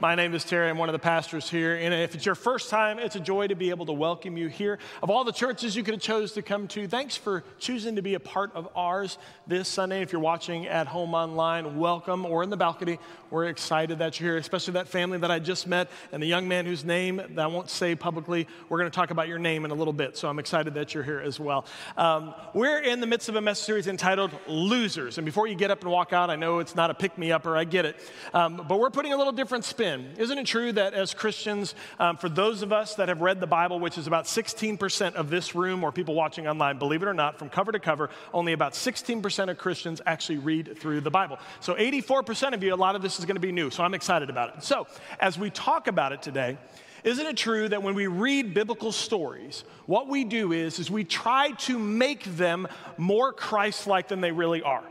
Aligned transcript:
My 0.00 0.14
name 0.14 0.32
is 0.32 0.44
Terry. 0.44 0.70
I'm 0.70 0.78
one 0.78 0.88
of 0.88 0.92
the 0.92 1.00
pastors 1.00 1.50
here. 1.50 1.74
And 1.74 1.92
if 1.92 2.14
it's 2.14 2.24
your 2.24 2.36
first 2.36 2.70
time, 2.70 3.00
it's 3.00 3.16
a 3.16 3.20
joy 3.20 3.48
to 3.48 3.56
be 3.56 3.70
able 3.70 3.86
to 3.86 3.92
welcome 3.92 4.36
you 4.36 4.46
here. 4.46 4.78
Of 5.02 5.10
all 5.10 5.24
the 5.24 5.32
churches 5.32 5.74
you 5.74 5.82
could 5.82 5.94
have 5.94 6.00
chose 6.00 6.30
to 6.34 6.42
come 6.42 6.68
to, 6.68 6.86
thanks 6.86 7.16
for 7.16 7.42
choosing 7.58 7.96
to 7.96 8.02
be 8.02 8.14
a 8.14 8.20
part 8.20 8.54
of 8.54 8.68
ours 8.76 9.18
this 9.48 9.66
Sunday. 9.66 10.00
If 10.00 10.12
you're 10.12 10.20
watching 10.20 10.68
at 10.68 10.86
home 10.86 11.14
online, 11.14 11.80
welcome, 11.80 12.26
or 12.26 12.44
in 12.44 12.50
the 12.50 12.56
balcony. 12.56 13.00
We're 13.30 13.46
excited 13.46 13.98
that 13.98 14.20
you're 14.20 14.30
here, 14.30 14.38
especially 14.38 14.74
that 14.74 14.86
family 14.86 15.18
that 15.18 15.32
I 15.32 15.40
just 15.40 15.66
met 15.66 15.90
and 16.12 16.22
the 16.22 16.28
young 16.28 16.46
man 16.46 16.64
whose 16.64 16.84
name 16.84 17.16
that 17.16 17.40
I 17.40 17.48
won't 17.48 17.68
say 17.68 17.96
publicly. 17.96 18.46
We're 18.68 18.78
going 18.78 18.90
to 18.90 18.94
talk 18.94 19.10
about 19.10 19.26
your 19.26 19.40
name 19.40 19.64
in 19.64 19.72
a 19.72 19.74
little 19.74 19.92
bit, 19.92 20.16
so 20.16 20.28
I'm 20.28 20.38
excited 20.38 20.74
that 20.74 20.94
you're 20.94 21.02
here 21.02 21.20
as 21.20 21.40
well. 21.40 21.66
Um, 21.96 22.36
we're 22.54 22.78
in 22.78 23.00
the 23.00 23.06
midst 23.08 23.28
of 23.28 23.34
a 23.34 23.40
message 23.40 23.66
series 23.66 23.88
entitled 23.88 24.30
Losers. 24.46 25.18
And 25.18 25.24
before 25.24 25.48
you 25.48 25.56
get 25.56 25.72
up 25.72 25.82
and 25.82 25.90
walk 25.90 26.12
out, 26.12 26.30
I 26.30 26.36
know 26.36 26.60
it's 26.60 26.76
not 26.76 26.88
a 26.88 26.94
pick 26.94 27.18
me 27.18 27.32
upper, 27.32 27.56
I 27.56 27.64
get 27.64 27.84
it. 27.84 27.96
Um, 28.32 28.64
but 28.68 28.78
we're 28.78 28.90
putting 28.90 29.12
a 29.12 29.16
little 29.16 29.32
different 29.32 29.64
spin 29.64 29.87
Isn't 30.18 30.38
it 30.38 30.46
true 30.46 30.72
that 30.72 30.94
as 30.94 31.14
Christians, 31.14 31.74
um, 31.98 32.16
for 32.16 32.28
those 32.28 32.62
of 32.62 32.72
us 32.72 32.94
that 32.96 33.08
have 33.08 33.20
read 33.20 33.40
the 33.40 33.46
Bible, 33.46 33.80
which 33.80 33.98
is 33.98 34.06
about 34.06 34.24
16% 34.24 35.14
of 35.14 35.30
this 35.30 35.54
room 35.54 35.82
or 35.84 35.92
people 35.92 36.14
watching 36.14 36.46
online, 36.46 36.78
believe 36.78 37.02
it 37.02 37.08
or 37.08 37.14
not, 37.14 37.38
from 37.38 37.48
cover 37.48 37.72
to 37.72 37.78
cover, 37.78 38.10
only 38.32 38.52
about 38.52 38.72
16% 38.72 39.50
of 39.50 39.58
Christians 39.58 40.00
actually 40.06 40.38
read 40.38 40.78
through 40.78 41.00
the 41.00 41.10
Bible. 41.10 41.38
So 41.60 41.74
84% 41.74 42.54
of 42.54 42.62
you, 42.62 42.74
a 42.74 42.76
lot 42.76 42.96
of 42.96 43.02
this 43.02 43.18
is 43.18 43.24
going 43.24 43.36
to 43.36 43.40
be 43.40 43.52
new. 43.52 43.70
So 43.70 43.82
I'm 43.82 43.94
excited 43.94 44.30
about 44.30 44.56
it. 44.56 44.64
So 44.64 44.86
as 45.20 45.38
we 45.38 45.50
talk 45.50 45.86
about 45.86 46.12
it 46.12 46.22
today, 46.22 46.58
isn't 47.04 47.26
it 47.26 47.36
true 47.36 47.68
that 47.68 47.82
when 47.82 47.94
we 47.94 48.06
read 48.06 48.54
biblical 48.54 48.92
stories, 48.92 49.64
what 49.86 50.08
we 50.08 50.24
do 50.24 50.52
is, 50.52 50.78
is 50.78 50.90
we 50.90 51.04
try 51.04 51.52
to 51.52 51.78
make 51.78 52.24
them 52.24 52.66
more 52.96 53.32
Christ-like 53.32 54.08
than 54.08 54.20
they 54.20 54.32
really 54.32 54.62
are? 54.62 54.84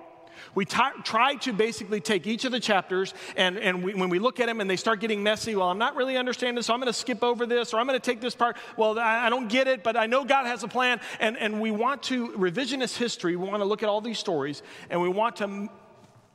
We 0.55 0.65
t- 0.65 0.77
try 1.03 1.35
to 1.35 1.53
basically 1.53 1.99
take 1.99 2.27
each 2.27 2.45
of 2.45 2.51
the 2.51 2.59
chapters, 2.59 3.13
and, 3.35 3.57
and 3.57 3.83
we, 3.83 3.93
when 3.93 4.09
we 4.09 4.19
look 4.19 4.39
at 4.39 4.47
them 4.47 4.61
and 4.61 4.69
they 4.69 4.75
start 4.75 4.99
getting 4.99 5.23
messy, 5.23 5.55
well, 5.55 5.69
I'm 5.69 5.77
not 5.77 5.95
really 5.95 6.17
understanding, 6.17 6.61
so 6.63 6.73
I'm 6.73 6.79
going 6.79 6.91
to 6.91 6.99
skip 6.99 7.23
over 7.23 7.45
this, 7.45 7.73
or 7.73 7.79
I'm 7.79 7.87
going 7.87 7.99
to 7.99 8.05
take 8.05 8.21
this 8.21 8.35
part. 8.35 8.57
Well, 8.77 8.99
I, 8.99 9.27
I 9.27 9.29
don't 9.29 9.47
get 9.47 9.67
it, 9.67 9.83
but 9.83 9.95
I 9.97 10.05
know 10.05 10.25
God 10.25 10.45
has 10.45 10.63
a 10.63 10.67
plan. 10.67 10.99
And, 11.19 11.37
and 11.37 11.61
we 11.61 11.71
want 11.71 12.03
to 12.03 12.29
revisionist 12.29 12.97
history. 12.97 13.35
We 13.35 13.47
want 13.47 13.61
to 13.61 13.65
look 13.65 13.83
at 13.83 13.89
all 13.89 14.01
these 14.01 14.19
stories, 14.19 14.63
and 14.89 15.01
we 15.01 15.09
want 15.09 15.37
to 15.37 15.69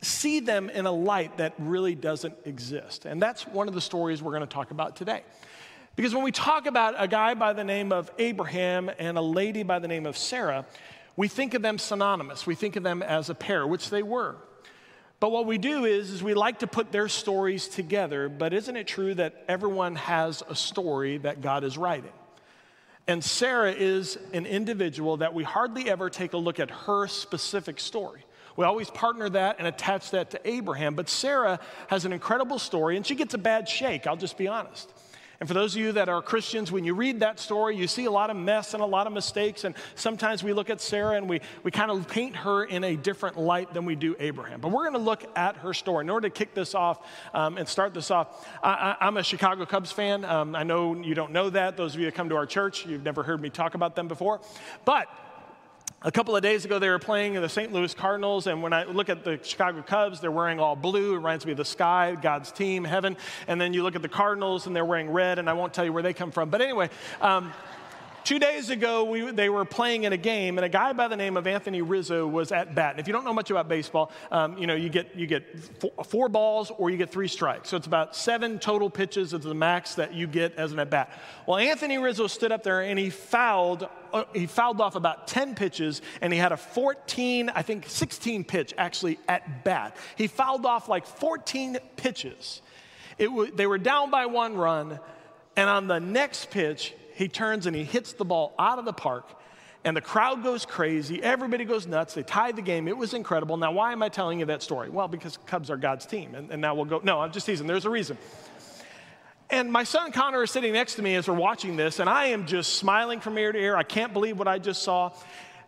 see 0.03 0.41
them 0.41 0.69
in 0.69 0.87
a 0.87 0.93
light 0.93 1.39
that 1.39 1.55
really 1.59 1.95
doesn't 1.95 2.35
exist. 2.45 3.05
And 3.05 3.23
that's 3.23 3.47
one 3.47 3.69
of 3.69 3.75
the 3.75 3.81
stories 3.81 4.21
we're 4.23 4.33
going 4.33 4.47
to 4.47 4.53
talk 4.53 4.73
about 4.73 4.97
today. 4.97 5.23
Because 5.95 6.15
when 6.15 6.25
we 6.25 6.33
talk 6.33 6.67
about 6.67 6.95
a 6.97 7.07
guy 7.07 7.35
by 7.35 7.53
the 7.53 7.65
name 7.65 7.93
of 7.93 8.11
Abraham 8.19 8.91
and 8.99 9.19
a 9.19 9.21
lady 9.21 9.63
by 9.63 9.79
the 9.79 9.89
name 9.89 10.07
of 10.07 10.17
Sarah, 10.17 10.65
we 11.17 11.29
think 11.29 11.55
of 11.55 11.63
them 11.63 11.79
synonymous. 11.79 12.47
We 12.47 12.55
think 12.55 12.77
of 12.77 12.83
them 12.83 13.03
as 13.03 13.31
a 13.31 13.35
pair, 13.35 13.67
which 13.67 13.91
they 13.91 14.03
were. 14.03 14.37
But 15.21 15.31
what 15.31 15.47
we 15.47 15.57
do 15.57 15.85
is, 15.85 16.11
is 16.11 16.23
we 16.23 16.35
like 16.35 16.61
to 16.61 16.67
put 16.67 16.91
their 16.91 17.09
stories 17.09 17.69
together, 17.69 18.29
but 18.29 18.53
isn't 18.53 18.77
it 18.77 18.89
true 18.89 19.15
that 19.15 19.45
everyone 19.47 19.95
has 19.95 20.43
a 20.49 20.57
story 20.57 21.19
that 21.19 21.41
God 21.41 21.63
is 21.63 21.79
writing? 21.79 22.11
And 23.07 23.23
Sarah 23.23 23.73
is 23.73 24.19
an 24.33 24.47
individual 24.47 25.19
that 25.19 25.35
we 25.35 25.45
hardly 25.45 25.89
ever 25.89 26.11
take 26.11 26.33
a 26.33 26.39
look 26.39 26.59
at 26.59 26.71
her 26.71 27.07
specific 27.07 27.79
story. 27.79 28.25
We 28.57 28.65
always 28.65 28.91
partner 28.91 29.29
that 29.31 29.57
and 29.59 29.67
attach 29.67 30.11
that 30.11 30.31
to 30.33 30.41
Abraham, 30.49 30.95
but 30.95 31.09
Sarah 31.09 31.61
has 31.89 32.05
an 32.05 32.13
incredible 32.13 32.59
story 32.59 32.97
and 32.97 33.07
she 33.07 33.15
gets 33.15 33.35
a 33.35 33.39
bad 33.39 33.69
shake, 33.69 34.07
I'll 34.07 34.17
just 34.17 34.37
be 34.37 34.49
honest. 34.49 34.93
And 35.43 35.49
for 35.49 35.55
those 35.55 35.75
of 35.75 35.83
you 35.83 35.91
that 35.91 36.09
are 36.09 36.23
Christians, 36.23 36.71
when 36.71 36.85
you 36.85 36.95
read 36.95 37.19
that 37.19 37.41
story, 37.41 37.77
you 37.77 37.89
see 37.89 38.05
a 38.05 38.11
lot 38.13 38.31
of 38.31 38.37
mess 38.37 38.75
and 38.75 38.81
a 38.81 38.87
lot 38.87 39.09
of 39.09 39.13
mistakes. 39.13 39.65
And 39.65 39.75
sometimes 39.97 40.45
we 40.45 40.53
look 40.53 40.71
at 40.71 40.81
Sarah 40.81 41.17
and 41.17 41.29
we, 41.29 41.41
we 41.65 41.73
kind 41.73 41.91
of 41.91 42.07
paint 42.07 42.37
her 42.37 42.63
in 42.63 42.85
a 42.85 42.95
different 42.95 43.37
light 43.37 43.75
than 43.75 43.85
we 43.85 43.97
do 43.97 44.15
Abraham. 44.21 44.61
But 44.61 44.69
we're 44.69 44.85
going 44.85 44.93
to 44.93 45.01
look 45.01 45.25
at 45.37 45.57
her 45.57 45.75
story. 45.75 46.05
In 46.05 46.11
order 46.11 46.29
to 46.29 46.33
kick 46.33 46.55
this 46.55 46.77
off 46.77 47.05
um, 47.35 47.59
and 47.59 47.67
start 47.67 47.93
this 47.93 48.13
off, 48.13 48.49
I, 48.63 48.97
am 49.01 49.17
a 49.17 49.25
Chicago 49.25 49.67
Cubs 49.67 49.91
fan. 49.91 50.25
Um, 50.25 50.55
I 50.55 50.63
know 50.63 50.95
you 50.95 51.17
don't 51.17 51.33
know 51.33 51.51
that. 51.51 51.77
Those 51.77 51.95
of 51.95 51.99
you 51.99 52.07
that 52.07 52.15
come 52.15 52.29
to 52.29 52.37
our 52.37 52.47
church, 52.47 52.87
you've 52.87 53.03
never 53.03 53.25
heard 53.25 53.41
me 53.41 53.51
talk 53.51 53.75
about 53.75 53.97
them 53.97 54.07
before. 54.07 54.41
But 54.85 55.09
a 56.05 56.11
couple 56.11 56.35
of 56.35 56.43
days 56.43 56.65
ago, 56.65 56.79
they 56.79 56.89
were 56.89 56.99
playing 56.99 57.35
the 57.35 57.49
St. 57.49 57.73
Louis 57.73 57.95
Cardinals, 57.95 58.49
and 58.49 58.63
when 58.63 58.73
I 58.73 58.85
look 58.85 59.09
at 59.09 59.23
the 59.23 59.39
Chicago 59.43 59.83
Cubs, 59.83 60.21
they're 60.21 60.33
wearing 60.33 60.59
all 60.59 60.75
blue. 60.75 61.13
It 61.13 61.17
reminds 61.17 61.47
me 61.47 61.53
of 61.53 61.59
the 61.59 61.65
sky, 61.65 62.17
God's 62.21 62.51
team, 62.51 62.85
heaven. 62.85 63.17
And 63.47 63.61
then 63.61 63.73
you 63.73 63.85
look 63.85 63.95
at 63.95 64.03
the 64.03 64.09
Cardinals, 64.09 64.67
and 64.67 64.75
they're 64.75 64.85
wearing 64.85 65.11
red, 65.11 65.39
and 65.39 65.49
I 65.49 65.53
won't 65.53 65.73
tell 65.73 65.85
you 65.85 65.93
where 65.93 66.03
they 66.03 66.13
come 66.13 66.33
from. 66.33 66.51
But 66.51 66.61
anyway, 66.61 66.91
um, 67.21 67.53
Two 68.33 68.39
days 68.39 68.71
ago, 68.71 69.05
we, 69.05 69.31
they 69.31 69.51
were 69.51 69.67
playing 69.67 70.05
in 70.05 70.15
a 70.15 70.17
game, 70.17 70.57
and 70.57 70.65
a 70.65 70.69
guy 70.71 70.95
by 70.95 71.07
the 71.07 71.19
name 71.19 71.37
of 71.37 71.47
Anthony 71.47 71.83
Rizzo 71.83 72.27
was 72.27 72.51
at 72.51 72.75
bat. 72.75 72.93
And 72.93 73.01
if 73.01 73.07
you 73.07 73.13
don't 73.13 73.27
know 73.27 73.35
much 73.35 73.51
about 73.51 73.69
baseball, 73.69 74.11
um, 74.31 74.57
you 74.57 74.67
know 74.67 74.75
you 74.75 74.89
get 74.89 75.15
you 75.15 75.27
get 75.27 75.45
four, 75.79 75.93
four, 76.03 76.29
balls 76.31 76.73
or 76.79 76.89
you 76.89 76.97
get 76.97 77.11
three 77.11 77.29
strikes. 77.29 77.69
So 77.69 77.77
it's 77.77 77.87
about 77.87 78.17
seven 78.17 78.59
total 78.59 78.89
pitches 78.89 79.35
is 79.35 79.41
the 79.43 79.53
max 79.53 79.97
that 79.97 80.15
you 80.15 80.27
get 80.27 80.55
as 80.55 80.73
an 80.73 80.79
at 80.79 80.89
bat. 80.89 81.13
Well, 81.47 81.59
Anthony 81.59 81.99
Rizzo 81.99 82.27
stood 82.27 82.53
up 82.53 82.63
there 82.63 82.81
and 82.81 82.99
he 82.99 83.11
fouled. 83.11 83.87
Uh, 84.15 84.25
he 84.33 84.47
fouled 84.47 84.81
off 84.81 84.95
about 84.95 85.29
10 85.29 85.55
pitches, 85.55 86.01
and 86.23 86.33
he 86.33 86.39
had 86.39 86.53
a 86.53 86.57
14, 86.57 87.51
I 87.51 87.61
think 87.61 87.85
16 87.87 88.45
pitch 88.45 88.73
actually 88.79 89.19
at 89.29 89.63
bat. 89.63 89.95
He 90.17 90.27
fouled 90.27 90.65
off 90.65 90.89
like 90.89 91.05
14 91.05 91.77
pitches. 91.97 92.63
It 93.19 93.27
w- 93.27 93.53
they 93.55 93.67
were 93.67 93.77
down 93.77 94.11
by 94.11 94.25
one 94.25 94.57
run, 94.57 95.01
and 95.55 95.69
on 95.69 95.87
the 95.87 96.01
next 96.01 96.51
pitch, 96.51 96.95
he 97.23 97.29
turns 97.29 97.67
and 97.67 97.77
he 97.77 97.85
hits 97.85 98.15
the 98.15 98.25
ball 98.25 98.53
out 98.59 98.81
of 98.81 98.85
the 98.85 98.93
park. 98.93 99.29
And 99.85 99.97
the 99.97 100.01
crowd 100.01 100.43
goes 100.43 100.67
crazy. 100.67 101.23
Everybody 101.23 101.65
goes 101.65 101.87
nuts. 101.87 102.15
They 102.15 102.25
tied 102.25 102.57
the 102.57 102.63
game. 102.63 102.89
It 102.89 102.97
was 102.97 103.15
incredible. 103.15 103.57
Now, 103.57 103.71
why 103.71 103.93
am 103.93 104.03
I 104.03 104.09
telling 104.09 104.41
you 104.41 104.47
that 104.47 104.61
story? 104.61 104.91
Well, 104.91 105.07
because 105.07 105.37
Cubs 105.47 105.71
are 105.71 105.77
God's 105.77 106.05
team. 106.05 106.35
And, 106.35 106.51
and 106.51 106.61
now 106.61 106.75
we'll 106.75 106.85
go. 106.85 107.01
No, 107.03 107.21
I'm 107.21 107.31
just 107.31 107.47
teasing. 107.47 107.69
There's 107.69 107.85
a 107.85 107.91
reason. 107.91 108.19
And 109.51 109.71
my 109.71 109.85
son 109.85 110.11
Connor 110.11 110.43
is 110.43 110.51
sitting 110.51 110.73
next 110.73 110.95
to 110.97 111.03
me 111.03 111.15
as 111.15 111.29
we're 111.29 111.35
watching 111.35 111.77
this, 111.77 112.01
and 112.01 112.09
I 112.09 112.27
am 112.27 112.47
just 112.47 112.75
smiling 112.75 113.21
from 113.21 113.37
ear 113.37 113.53
to 113.53 113.59
ear. 113.59 113.77
I 113.77 113.83
can't 113.83 114.13
believe 114.13 114.39
what 114.39 114.49
I 114.49 114.59
just 114.59 114.83
saw. 114.83 115.13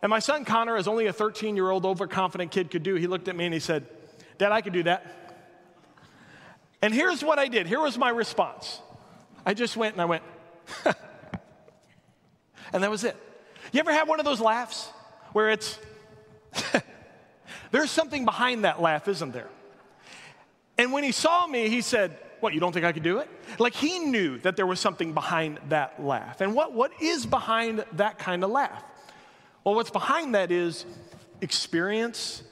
And 0.03 0.11
my 0.11 0.21
son 0.21 0.45
Connor, 0.45 0.77
as 0.77 0.89
only 0.89 1.07
a 1.07 1.13
13 1.13 1.55
year 1.55 1.71
old 1.71 1.85
overconfident 1.85 2.51
kid 2.51 2.71
could 2.71 2.83
do, 2.83 2.95
he 2.95 3.07
looked 3.07 3.29
at 3.29 3.37
me 3.37 3.45
and 3.45 3.55
he 3.55 3.61
said, 3.61 3.87
Dad, 4.39 4.53
I 4.53 4.61
could 4.61 4.73
do 4.73 4.85
that. 4.85 5.07
And 6.83 6.93
here's 6.95 7.23
what 7.23 7.39
I 7.39 7.47
did. 7.47 7.67
Here 7.67 7.81
was 7.81 7.97
my 7.99 8.11
response. 8.11 8.81
I 9.47 9.55
just 9.55 9.77
went 9.77 9.95
and 9.95 10.03
I 10.03 10.07
went, 10.07 10.23
and 12.73 12.83
that 12.83 12.91
was 12.91 13.05
it. 13.05 13.17
You 13.73 13.81
ever 13.81 13.93
have 13.93 14.09
one 14.09 14.19
of 14.21 14.25
those 14.25 14.41
laughs 14.41 14.91
where 15.33 15.51
it's, 15.51 15.79
there's 17.71 17.91
something 17.91 18.25
behind 18.25 18.65
that 18.65 18.81
laugh, 18.81 19.09
isn't 19.09 19.33
there? 19.33 19.49
And 20.79 20.93
when 20.93 21.05
he 21.05 21.13
saw 21.13 21.47
me, 21.47 21.69
he 21.69 21.81
said, 21.81 22.17
What, 22.41 22.55
you 22.55 22.61
don't 22.61 22.73
think 22.73 22.85
I 22.85 22.93
could 22.93 23.03
do 23.03 23.19
it? 23.19 23.29
Like 23.59 23.75
he 23.75 23.99
knew 24.01 24.39
that 24.39 24.57
there 24.57 24.67
was 24.67 24.81
something 24.81 25.13
behind 25.13 25.61
that 25.69 26.03
laugh. 26.03 26.41
And 26.41 26.55
what, 26.55 26.73
what 26.73 26.91
is 27.01 27.27
behind 27.27 27.85
that 27.93 28.19
kind 28.19 28.43
of 28.45 28.51
laugh? 28.51 28.83
Well, 29.63 29.75
what's 29.75 29.91
behind 29.91 30.35
that 30.35 30.53
is 30.53 30.85
experience, 31.41 32.43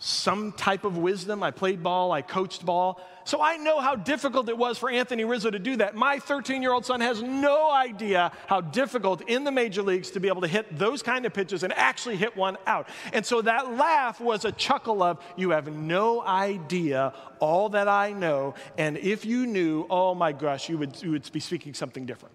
some 0.00 0.52
type 0.52 0.84
of 0.84 0.96
wisdom. 0.96 1.42
I 1.42 1.50
played 1.50 1.82
ball, 1.82 2.10
I 2.10 2.22
coached 2.22 2.64
ball. 2.64 3.00
So 3.30 3.40
I 3.40 3.58
know 3.58 3.78
how 3.78 3.94
difficult 3.94 4.48
it 4.48 4.58
was 4.58 4.76
for 4.76 4.90
Anthony 4.90 5.22
Rizzo 5.22 5.52
to 5.52 5.60
do 5.60 5.76
that. 5.76 5.94
My 5.94 6.18
13 6.18 6.62
year 6.62 6.72
old 6.72 6.84
son 6.84 7.00
has 7.00 7.22
no 7.22 7.70
idea 7.70 8.32
how 8.48 8.60
difficult 8.60 9.20
in 9.28 9.44
the 9.44 9.52
major 9.52 9.82
leagues 9.82 10.10
to 10.10 10.18
be 10.18 10.26
able 10.26 10.40
to 10.40 10.48
hit 10.48 10.76
those 10.76 11.00
kind 11.00 11.24
of 11.24 11.32
pitches 11.32 11.62
and 11.62 11.72
actually 11.74 12.16
hit 12.16 12.36
one 12.36 12.56
out. 12.66 12.88
And 13.12 13.24
so 13.24 13.40
that 13.42 13.76
laugh 13.76 14.20
was 14.20 14.44
a 14.44 14.50
chuckle 14.50 15.00
of, 15.00 15.24
You 15.36 15.50
have 15.50 15.72
no 15.72 16.20
idea 16.22 17.14
all 17.38 17.68
that 17.68 17.86
I 17.86 18.10
know. 18.12 18.56
And 18.76 18.96
if 18.98 19.24
you 19.24 19.46
knew, 19.46 19.86
oh 19.88 20.12
my 20.12 20.32
gosh, 20.32 20.68
you 20.68 20.76
would, 20.78 21.00
you 21.00 21.12
would 21.12 21.30
be 21.30 21.38
speaking 21.38 21.72
something 21.72 22.06
different. 22.06 22.34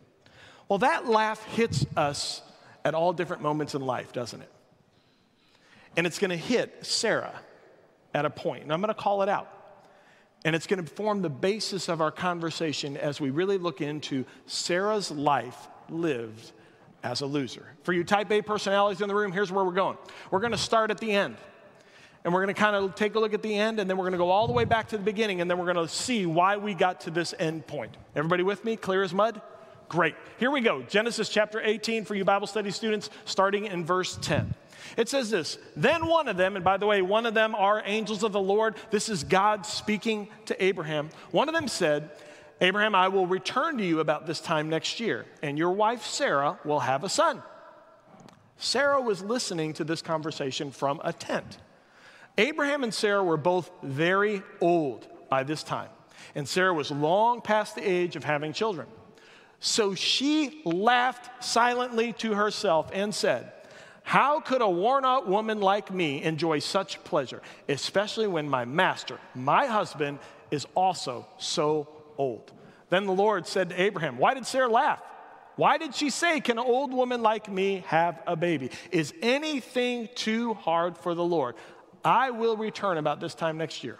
Well, 0.70 0.80
that 0.80 1.10
laugh 1.10 1.44
hits 1.44 1.86
us 1.98 2.42
at 2.86 2.96
all 2.96 3.12
different 3.12 3.42
moments 3.42 3.76
in 3.76 3.82
life, 3.82 4.14
doesn't 4.14 4.40
it? 4.40 4.52
And 5.98 6.08
it's 6.08 6.20
going 6.20 6.32
to 6.32 6.38
hit 6.38 6.86
Sarah 6.86 7.38
at 8.14 8.24
a 8.24 8.30
point, 8.30 8.64
and 8.64 8.72
I'm 8.72 8.80
going 8.80 8.94
to 8.94 9.02
call 9.02 9.22
it 9.24 9.28
out. 9.28 9.52
And 10.46 10.56
it's 10.56 10.68
going 10.68 10.82
to 10.82 10.90
form 10.90 11.24
the 11.24 11.30
basis 11.30 11.90
of 11.90 12.02
our 12.02 12.12
conversation 12.12 12.98
as 12.98 13.20
we 13.20 13.32
really 13.32 13.58
look 13.58 13.82
into 13.82 14.26
Sarah's 14.46 15.10
life 15.10 15.68
lived 15.90 16.52
as 17.04 17.22
a 17.22 17.26
loser. 17.26 17.66
For 17.82 17.94
you 17.94 18.04
type 18.04 18.32
A 18.32 18.44
personalities 18.44 19.02
in 19.02 19.08
the 19.08 19.16
room, 19.16 19.32
here's 19.32 19.52
where 19.52 19.66
we're 19.66 19.72
going. 19.72 19.98
We're 20.30 20.40
going 20.40 20.52
to 20.52 20.58
start 20.58 20.92
at 20.92 21.00
the 21.00 21.12
end. 21.12 21.36
And 22.24 22.34
we're 22.34 22.44
going 22.44 22.54
to 22.54 22.60
kind 22.60 22.76
of 22.76 22.94
take 22.94 23.16
a 23.16 23.20
look 23.20 23.34
at 23.34 23.42
the 23.42 23.56
end, 23.56 23.80
and 23.80 23.90
then 23.90 23.98
we're 23.98 24.04
going 24.04 24.14
to 24.14 24.20
go 24.20 24.30
all 24.30 24.48
the 24.48 24.54
way 24.54 24.66
back 24.66 24.88
to 24.90 24.98
the 24.98 25.04
beginning, 25.04 25.42
and 25.42 25.50
then 25.50 25.60
we're 25.60 25.72
going 25.72 25.88
to 25.88 25.92
see 25.92 26.26
why 26.26 26.58
we 26.58 26.74
got 26.74 27.02
to 27.02 27.12
this 27.12 27.34
end 27.38 27.66
point. 27.68 27.96
Everybody 28.16 28.42
with 28.42 28.64
me? 28.66 28.76
Clear 28.76 29.04
as 29.04 29.14
mud? 29.14 29.42
Great. 29.90 30.16
Here 30.40 30.50
we 30.50 30.62
go. 30.62 30.82
Genesis 30.84 31.30
chapter 31.30 31.62
18 31.62 32.06
for 32.06 32.16
you 32.16 32.26
Bible 32.26 32.48
study 32.48 32.72
students, 32.72 33.10
starting 33.26 33.66
in 33.66 33.86
verse 33.86 34.18
10. 34.22 34.54
It 34.98 35.10
says 35.10 35.30
this 35.30 35.58
Then 35.76 36.08
one 36.08 36.28
of 36.28 36.38
them, 36.38 36.56
and 36.56 36.64
by 36.64 36.78
the 36.78 36.86
way, 36.86 37.02
one 37.02 37.26
of 37.26 37.34
them 37.34 37.56
are 37.56 37.82
angels 37.86 38.24
of 38.24 38.32
the 38.32 38.42
Lord. 38.42 38.76
This 38.92 39.10
is 39.10 39.24
God 39.24 39.66
speaking 39.66 40.30
to 40.46 40.64
Abraham. 40.64 41.10
One 41.32 41.50
of 41.50 41.56
them 41.56 41.68
said, 41.68 42.10
Abraham, 42.62 42.96
I 42.96 43.10
will 43.10 43.28
return 43.28 43.78
to 43.78 43.86
you 43.86 44.00
about 44.00 44.26
this 44.26 44.40
time 44.40 44.70
next 44.70 45.00
year, 45.00 45.26
and 45.42 45.58
your 45.58 45.72
wife 45.72 46.06
Sarah 46.06 46.58
will 46.64 46.80
have 46.80 47.04
a 47.04 47.10
son. 47.10 47.44
Sarah 48.58 49.02
was 49.02 49.22
listening 49.22 49.74
to 49.74 49.84
this 49.84 50.02
conversation 50.02 50.72
from 50.72 51.02
a 51.04 51.12
tent. 51.12 51.58
Abraham 52.38 52.84
and 52.84 52.94
Sarah 52.94 53.24
were 53.24 53.38
both 53.38 53.70
very 53.84 54.42
old 54.62 55.08
by 55.30 55.44
this 55.44 55.64
time, 55.64 55.90
and 56.34 56.48
Sarah 56.48 56.74
was 56.74 56.92
long 56.92 57.42
past 57.42 57.76
the 57.76 57.88
age 57.88 58.16
of 58.16 58.24
having 58.24 58.54
children. 58.54 58.88
So 59.60 59.96
she 59.96 60.62
laughed 60.64 61.44
silently 61.44 62.14
to 62.14 62.34
herself 62.34 62.90
and 62.94 63.14
said, 63.14 63.52
How 64.06 64.40
could 64.40 64.62
a 64.62 64.70
worn 64.70 65.04
out 65.04 65.28
woman 65.28 65.60
like 65.60 65.92
me 65.92 66.22
enjoy 66.22 66.60
such 66.60 67.04
pleasure, 67.04 67.42
especially 67.68 68.28
when 68.28 68.48
my 68.48 68.64
master, 68.64 69.20
my 69.34 69.66
husband, 69.66 70.20
is 70.52 70.68
also 70.76 71.28
so 71.40 71.90
old? 72.16 72.54
Then 72.92 73.08
the 73.08 73.14
Lord 73.14 73.48
said 73.48 73.70
to 73.70 73.82
Abraham, 73.82 74.20
Why 74.20 74.36
did 74.36 74.46
Sarah 74.46 74.70
laugh? 74.70 75.02
Why 75.56 75.80
did 75.80 75.96
she 75.96 76.12
say, 76.12 76.40
Can 76.40 76.60
an 76.60 76.66
old 76.66 76.94
woman 76.94 77.24
like 77.24 77.52
me 77.52 77.84
have 77.88 78.22
a 78.28 78.36
baby? 78.36 78.70
Is 78.92 79.12
anything 79.24 80.08
too 80.14 80.54
hard 80.54 81.00
for 81.00 81.16
the 81.16 81.24
Lord? 81.24 81.56
I 82.04 82.30
will 82.30 82.58
return 82.58 83.00
about 83.00 83.20
this 83.20 83.34
time 83.34 83.58
next 83.58 83.84
year, 83.84 83.98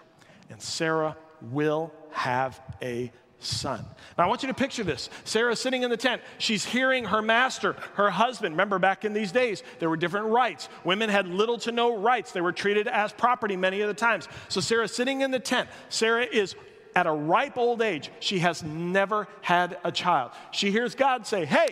and 0.50 0.62
Sarah 0.62 1.16
will 1.42 1.92
have 2.12 2.60
a 2.80 3.10
son. 3.38 3.84
Now, 4.16 4.24
I 4.24 4.26
want 4.28 4.42
you 4.42 4.48
to 4.48 4.54
picture 4.54 4.84
this. 4.84 5.10
Sarah 5.24 5.54
sitting 5.56 5.82
in 5.82 5.90
the 5.90 5.96
tent. 5.96 6.22
She's 6.38 6.64
hearing 6.64 7.04
her 7.04 7.22
master, 7.22 7.76
her 7.94 8.10
husband. 8.10 8.54
Remember, 8.54 8.78
back 8.78 9.04
in 9.04 9.12
these 9.12 9.32
days, 9.32 9.62
there 9.78 9.90
were 9.90 9.96
different 9.96 10.26
rights. 10.26 10.68
Women 10.84 11.10
had 11.10 11.28
little 11.28 11.58
to 11.58 11.72
no 11.72 11.96
rights. 11.96 12.32
They 12.32 12.40
were 12.40 12.52
treated 12.52 12.88
as 12.88 13.12
property 13.12 13.56
many 13.56 13.80
of 13.82 13.88
the 13.88 13.94
times. 13.94 14.28
So, 14.48 14.60
Sarah 14.60 14.88
sitting 14.88 15.20
in 15.20 15.30
the 15.30 15.38
tent. 15.38 15.68
Sarah 15.88 16.24
is 16.24 16.54
at 16.94 17.06
a 17.06 17.12
ripe 17.12 17.58
old 17.58 17.82
age. 17.82 18.10
She 18.20 18.38
has 18.38 18.62
never 18.62 19.28
had 19.42 19.76
a 19.84 19.92
child. 19.92 20.32
She 20.50 20.70
hears 20.70 20.94
God 20.94 21.26
say, 21.26 21.44
Hey, 21.44 21.68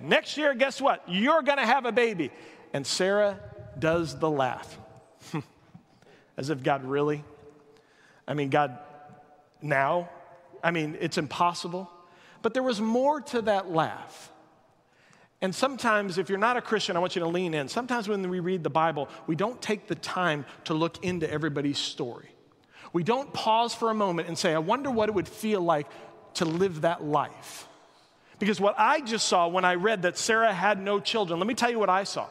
next 0.00 0.36
year, 0.36 0.54
guess 0.54 0.80
what? 0.80 1.02
You're 1.08 1.42
going 1.42 1.58
to 1.58 1.66
have 1.66 1.86
a 1.86 1.92
baby. 1.92 2.30
And 2.74 2.86
Sarah 2.86 3.40
does 3.78 4.18
the 4.18 4.30
laugh. 4.30 4.78
As 6.36 6.50
if 6.50 6.62
God 6.62 6.84
really? 6.84 7.24
I 8.26 8.34
mean, 8.34 8.50
God, 8.50 8.78
now? 9.62 10.10
I 10.62 10.70
mean, 10.70 10.96
it's 11.00 11.18
impossible. 11.18 11.90
But 12.42 12.54
there 12.54 12.62
was 12.62 12.80
more 12.80 13.20
to 13.20 13.42
that 13.42 13.70
laugh. 13.70 14.30
And 15.40 15.54
sometimes, 15.54 16.18
if 16.18 16.28
you're 16.28 16.38
not 16.38 16.56
a 16.56 16.60
Christian, 16.60 16.96
I 16.96 17.00
want 17.00 17.14
you 17.14 17.20
to 17.20 17.28
lean 17.28 17.54
in. 17.54 17.68
Sometimes 17.68 18.08
when 18.08 18.28
we 18.28 18.40
read 18.40 18.64
the 18.64 18.70
Bible, 18.70 19.08
we 19.26 19.36
don't 19.36 19.60
take 19.62 19.86
the 19.86 19.94
time 19.94 20.44
to 20.64 20.74
look 20.74 21.04
into 21.04 21.30
everybody's 21.30 21.78
story. 21.78 22.28
We 22.92 23.04
don't 23.04 23.32
pause 23.32 23.74
for 23.74 23.90
a 23.90 23.94
moment 23.94 24.28
and 24.28 24.36
say, 24.36 24.54
I 24.54 24.58
wonder 24.58 24.90
what 24.90 25.08
it 25.08 25.14
would 25.14 25.28
feel 25.28 25.60
like 25.60 25.86
to 26.34 26.44
live 26.44 26.80
that 26.80 27.04
life. 27.04 27.68
Because 28.38 28.60
what 28.60 28.74
I 28.78 29.00
just 29.00 29.26
saw 29.26 29.48
when 29.48 29.64
I 29.64 29.74
read 29.74 30.02
that 30.02 30.16
Sarah 30.18 30.52
had 30.52 30.80
no 30.80 31.00
children, 31.00 31.38
let 31.38 31.46
me 31.46 31.54
tell 31.54 31.70
you 31.70 31.78
what 31.78 31.90
I 31.90 32.04
saw. 32.04 32.26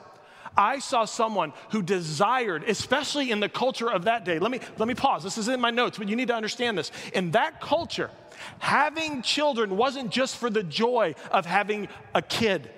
I 0.58 0.80
saw 0.80 1.06
someone 1.06 1.54
who 1.70 1.82
desired, 1.82 2.64
especially 2.64 3.32
in 3.32 3.40
the 3.40 3.50
culture 3.50 3.90
of 3.90 4.06
that 4.06 4.26
day. 4.26 4.40
Let 4.40 4.52
me, 4.52 4.60
let 4.78 4.88
me 4.88 4.96
pause. 4.96 5.24
This 5.24 5.38
is 5.38 5.48
in 5.48 5.62
my 5.62 5.72
notes, 5.72 5.98
but 5.98 6.10
you 6.10 6.16
need 6.16 6.30
to 6.30 6.36
understand 6.36 6.78
this. 6.78 6.92
In 7.14 7.32
that 7.32 7.62
culture, 7.62 8.10
having 8.60 9.22
children 9.22 9.78
wasn't 9.78 10.10
just 10.10 10.38
for 10.38 10.50
the 10.50 10.64
joy 10.64 11.16
of 11.32 11.46
having 11.46 11.88
a 12.16 12.22
kid, 12.22 12.70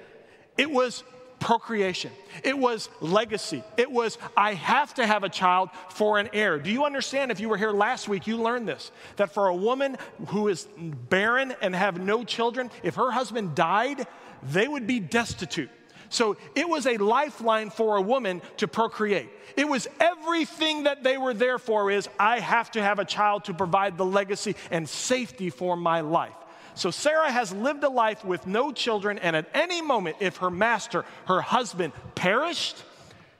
it 0.57 0.69
was 0.69 1.03
procreation. 1.39 2.11
It 2.43 2.57
was 2.57 2.89
legacy. 2.99 3.63
It 3.77 3.89
was, 3.89 4.17
I 4.35 4.53
have 4.53 4.93
to 4.95 5.05
have 5.05 5.23
a 5.23 5.29
child 5.29 5.69
for 5.89 6.19
an 6.19 6.29
heir. 6.33 6.59
Do 6.59 6.69
you 6.69 6.85
understand? 6.85 7.31
If 7.31 7.39
you 7.39 7.49
were 7.49 7.57
here 7.57 7.71
last 7.71 8.09
week, 8.09 8.27
you 8.27 8.37
learned 8.37 8.67
this 8.67 8.91
that 9.15 9.33
for 9.33 9.47
a 9.47 9.55
woman 9.55 9.97
who 10.27 10.49
is 10.49 10.67
barren 11.09 11.55
and 11.61 11.73
have 11.73 11.99
no 11.99 12.23
children, 12.23 12.69
if 12.83 12.95
her 12.95 13.11
husband 13.11 13.55
died, 13.55 14.05
they 14.43 14.67
would 14.67 14.85
be 14.85 14.99
destitute. 14.99 15.69
So 16.09 16.37
it 16.55 16.67
was 16.67 16.85
a 16.85 16.97
lifeline 16.97 17.69
for 17.69 17.97
a 17.97 18.01
woman 18.01 18.41
to 18.57 18.67
procreate. 18.67 19.29
It 19.55 19.67
was 19.67 19.87
everything 19.99 20.83
that 20.83 21.03
they 21.03 21.17
were 21.17 21.33
there 21.33 21.59
for 21.59 21.91
is 21.91 22.09
I 22.19 22.39
have 22.39 22.71
to 22.71 22.81
have 22.81 22.99
a 22.99 23.05
child 23.05 23.45
to 23.45 23.53
provide 23.53 23.97
the 23.97 24.05
legacy 24.05 24.55
and 24.71 24.87
safety 24.89 25.49
for 25.49 25.75
my 25.75 26.01
life. 26.01 26.33
So 26.75 26.91
Sarah 26.91 27.31
has 27.31 27.51
lived 27.51 27.83
a 27.83 27.89
life 27.89 28.23
with 28.23 28.47
no 28.47 28.71
children, 28.71 29.19
and 29.19 29.35
at 29.35 29.49
any 29.53 29.81
moment, 29.81 30.17
if 30.19 30.37
her 30.37 30.49
master, 30.49 31.03
her 31.25 31.41
husband, 31.41 31.93
perished, 32.15 32.81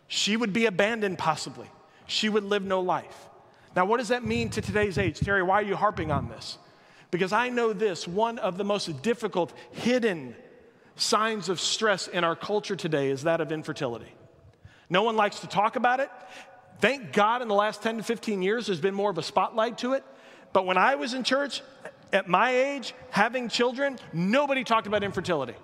she 0.07 0.35
would 0.35 0.51
be 0.51 0.65
abandoned 0.65 1.17
possibly. 1.17 1.67
She 2.05 2.27
would 2.27 2.43
live 2.43 2.63
no 2.63 2.81
life. 2.81 3.27
Now, 3.75 3.85
what 3.85 3.97
does 3.97 4.09
that 4.09 4.25
mean 4.25 4.49
to 4.49 4.61
today's 4.61 4.97
age? 4.97 5.19
Terry, 5.19 5.43
why 5.43 5.55
are 5.55 5.65
you 5.65 5.75
harping 5.75 6.11
on 6.11 6.27
this? 6.27 6.57
Because 7.11 7.31
I 7.31 7.49
know 7.49 7.71
this 7.71 8.07
one 8.07 8.39
of 8.39 8.57
the 8.57 8.63
most 8.63 9.01
difficult, 9.01 9.53
hidden 9.71 10.35
signs 10.99 11.49
of 11.49 11.59
stress 11.59 12.07
in 12.07 12.23
our 12.23 12.35
culture 12.35 12.75
today 12.75 13.09
is 13.09 13.23
that 13.23 13.41
of 13.41 13.51
infertility. 13.51 14.11
No 14.89 15.03
one 15.03 15.15
likes 15.15 15.39
to 15.41 15.47
talk 15.47 15.75
about 15.75 15.99
it. 15.99 16.09
Thank 16.79 17.11
God 17.13 17.41
in 17.41 17.47
the 17.47 17.55
last 17.55 17.83
10 17.83 17.97
to 17.97 18.03
15 18.03 18.41
years, 18.41 18.67
there's 18.67 18.79
been 18.79 18.95
more 18.95 19.11
of 19.11 19.17
a 19.17 19.23
spotlight 19.23 19.77
to 19.79 19.93
it. 19.93 20.03
But 20.53 20.65
when 20.65 20.77
I 20.77 20.95
was 20.95 21.13
in 21.13 21.23
church, 21.23 21.61
at 22.11 22.27
my 22.27 22.51
age, 22.51 22.93
having 23.11 23.49
children, 23.49 23.99
nobody 24.13 24.63
talked 24.63 24.87
about 24.87 25.03
infertility. 25.03 25.55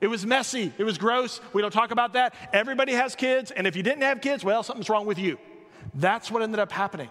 It 0.00 0.06
was 0.06 0.26
messy, 0.26 0.72
it 0.78 0.84
was 0.84 0.98
gross. 0.98 1.40
We 1.52 1.62
don't 1.62 1.72
talk 1.72 1.90
about 1.90 2.14
that. 2.14 2.34
Everybody 2.52 2.92
has 2.92 3.14
kids, 3.14 3.50
and 3.50 3.66
if 3.66 3.76
you 3.76 3.82
didn't 3.82 4.02
have 4.02 4.20
kids, 4.20 4.42
well, 4.42 4.62
something's 4.62 4.88
wrong 4.88 5.06
with 5.06 5.18
you. 5.18 5.38
That's 5.94 6.30
what 6.30 6.42
ended 6.42 6.60
up 6.60 6.72
happening. 6.72 7.08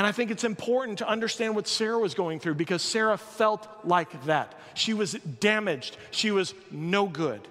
And 0.00 0.06
I 0.06 0.12
think 0.12 0.30
it's 0.30 0.44
important 0.44 1.00
to 1.00 1.06
understand 1.06 1.54
what 1.54 1.68
Sarah 1.68 1.98
was 1.98 2.14
going 2.14 2.40
through 2.40 2.54
because 2.54 2.80
Sarah 2.80 3.18
felt 3.18 3.68
like 3.84 4.24
that. 4.24 4.54
She 4.72 4.94
was 4.94 5.12
damaged, 5.12 5.98
she 6.10 6.30
was 6.30 6.54
no 6.70 7.06
good. 7.06 7.46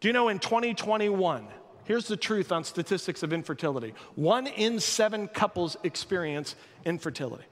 Do 0.00 0.08
you 0.08 0.14
know 0.14 0.28
in 0.28 0.38
2021, 0.38 1.46
here's 1.84 2.08
the 2.08 2.16
truth 2.16 2.50
on 2.50 2.64
statistics 2.64 3.22
of 3.22 3.34
infertility 3.34 3.92
one 4.14 4.46
in 4.46 4.80
seven 4.80 5.28
couples 5.28 5.76
experience 5.82 6.54
infertility. 6.86 7.44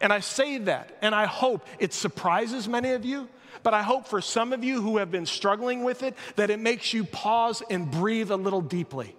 And 0.00 0.12
I 0.12 0.18
say 0.18 0.58
that, 0.58 0.98
and 1.00 1.14
I 1.14 1.26
hope 1.26 1.64
it 1.78 1.92
surprises 1.92 2.66
many 2.66 2.90
of 2.94 3.04
you, 3.04 3.28
but 3.62 3.74
I 3.74 3.82
hope 3.82 4.08
for 4.08 4.20
some 4.20 4.52
of 4.52 4.64
you 4.64 4.82
who 4.82 4.96
have 4.96 5.12
been 5.12 5.24
struggling 5.24 5.84
with 5.84 6.02
it 6.02 6.16
that 6.34 6.50
it 6.50 6.58
makes 6.58 6.92
you 6.92 7.04
pause 7.04 7.62
and 7.70 7.88
breathe 7.88 8.32
a 8.32 8.36
little 8.36 8.60
deeply. 8.60 9.14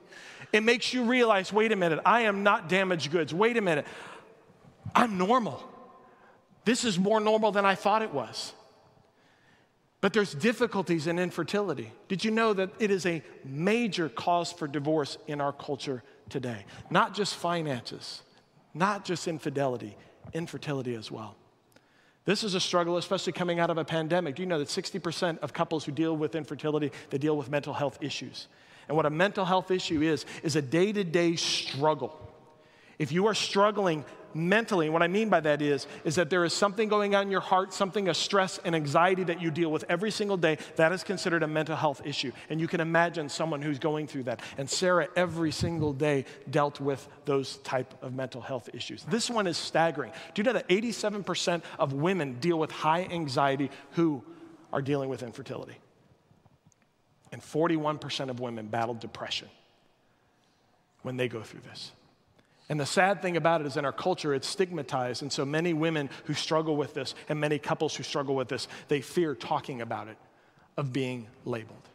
It 0.51 0.63
makes 0.63 0.93
you 0.93 1.03
realize 1.03 1.53
wait 1.53 1.71
a 1.71 1.77
minute, 1.77 2.01
I 2.05 2.23
am 2.23 2.43
not 2.43 2.67
damaged 2.67 3.09
goods. 3.09 3.33
Wait 3.33 3.55
a 3.55 3.61
minute, 3.61 3.85
I'm 4.95 5.17
normal. 5.17 5.63
This 6.65 6.83
is 6.83 6.99
more 6.99 7.19
normal 7.19 7.51
than 7.51 7.65
I 7.65 7.75
thought 7.75 8.01
it 8.01 8.13
was. 8.13 8.53
But 10.01 10.13
there's 10.13 10.33
difficulties 10.33 11.07
in 11.07 11.19
infertility. 11.19 11.91
Did 12.07 12.23
you 12.23 12.31
know 12.31 12.53
that 12.53 12.69
it 12.79 12.89
is 12.89 13.05
a 13.05 13.21
major 13.43 14.07
cause 14.07 14.51
for 14.51 14.67
divorce 14.67 15.17
in 15.27 15.41
our 15.41 15.51
culture 15.51 16.03
today? 16.29 16.65
Not 16.89 17.13
just 17.13 17.35
finances, 17.35 18.21
not 18.73 19.03
just 19.03 19.27
infidelity, 19.27 19.97
infertility 20.33 20.95
as 20.95 21.11
well. 21.11 21.35
This 22.23 22.43
is 22.43 22.53
a 22.53 22.59
struggle, 22.59 22.97
especially 22.97 23.33
coming 23.33 23.59
out 23.59 23.69
of 23.69 23.77
a 23.77 23.83
pandemic. 23.83 24.35
Do 24.35 24.43
you 24.43 24.47
know 24.47 24.59
that 24.59 24.67
60% 24.67 25.39
of 25.39 25.51
couples 25.51 25.83
who 25.83 25.91
deal 25.91 26.15
with 26.15 26.35
infertility, 26.35 26.91
they 27.09 27.17
deal 27.17 27.35
with 27.35 27.49
mental 27.49 27.73
health 27.73 27.97
issues? 28.01 28.47
And 28.87 28.95
what 28.95 29.05
a 29.05 29.09
mental 29.09 29.45
health 29.45 29.71
issue 29.71 30.01
is, 30.01 30.25
is 30.43 30.55
a 30.55 30.61
day 30.61 30.91
to 30.93 31.03
day 31.03 31.35
struggle. 31.35 32.17
If 32.99 33.11
you 33.11 33.27
are 33.27 33.33
struggling 33.33 34.05
mentally. 34.33 34.89
what 34.89 35.01
I 35.01 35.07
mean 35.07 35.29
by 35.29 35.39
that 35.39 35.61
is, 35.61 35.87
is 36.03 36.15
that 36.15 36.29
there 36.29 36.43
is 36.43 36.53
something 36.53 36.89
going 36.89 37.15
on 37.15 37.23
in 37.23 37.31
your 37.31 37.41
heart, 37.41 37.73
something, 37.73 38.09
a 38.09 38.13
stress 38.13 38.59
and 38.63 38.75
anxiety 38.75 39.23
that 39.23 39.41
you 39.41 39.51
deal 39.51 39.71
with 39.71 39.85
every 39.89 40.11
single 40.11 40.37
day. 40.37 40.57
That 40.75 40.91
is 40.91 41.03
considered 41.03 41.43
a 41.43 41.47
mental 41.47 41.75
health 41.75 42.01
issue. 42.05 42.31
And 42.49 42.59
you 42.59 42.67
can 42.67 42.81
imagine 42.81 43.29
someone 43.29 43.61
who's 43.61 43.79
going 43.79 44.07
through 44.07 44.23
that. 44.23 44.41
And 44.57 44.69
Sarah 44.69 45.07
every 45.15 45.51
single 45.51 45.93
day 45.93 46.25
dealt 46.49 46.79
with 46.79 47.07
those 47.25 47.57
type 47.57 47.93
of 48.03 48.13
mental 48.13 48.41
health 48.41 48.69
issues. 48.73 49.03
This 49.05 49.29
one 49.29 49.47
is 49.47 49.57
staggering. 49.57 50.11
Do 50.33 50.41
you 50.41 50.43
know 50.43 50.53
that 50.53 50.67
87% 50.69 51.61
of 51.77 51.93
women 51.93 52.39
deal 52.39 52.59
with 52.59 52.71
high 52.71 53.03
anxiety 53.03 53.69
who 53.91 54.23
are 54.71 54.81
dealing 54.81 55.09
with 55.09 55.23
infertility? 55.23 55.77
And 57.31 57.41
41% 57.41 58.29
of 58.29 58.39
women 58.39 58.67
battle 58.67 58.95
depression 58.95 59.49
when 61.03 61.17
they 61.17 61.27
go 61.27 61.41
through 61.41 61.61
this. 61.61 61.91
And 62.69 62.79
the 62.79 62.85
sad 62.85 63.23
thing 63.23 63.35
about 63.35 63.61
it 63.61 63.67
is 63.67 63.77
in 63.77 63.85
our 63.85 63.91
culture, 63.91 64.33
it's 64.33 64.47
stigmatized. 64.47 65.23
And 65.23 65.31
so 65.31 65.43
many 65.43 65.73
women 65.73 66.09
who 66.25 66.35
struggle 66.35 66.77
with 66.77 66.93
this 66.93 67.15
and 67.27 67.39
many 67.39 67.57
couples 67.57 67.95
who 67.95 68.03
struggle 68.03 68.35
with 68.35 68.47
this, 68.47 68.67
they 68.87 69.01
fear 69.01 69.33
talking 69.33 69.81
about 69.81 70.07
it, 70.07 70.17
of 70.77 70.93
being 70.93 71.27
labeled. 71.45 71.89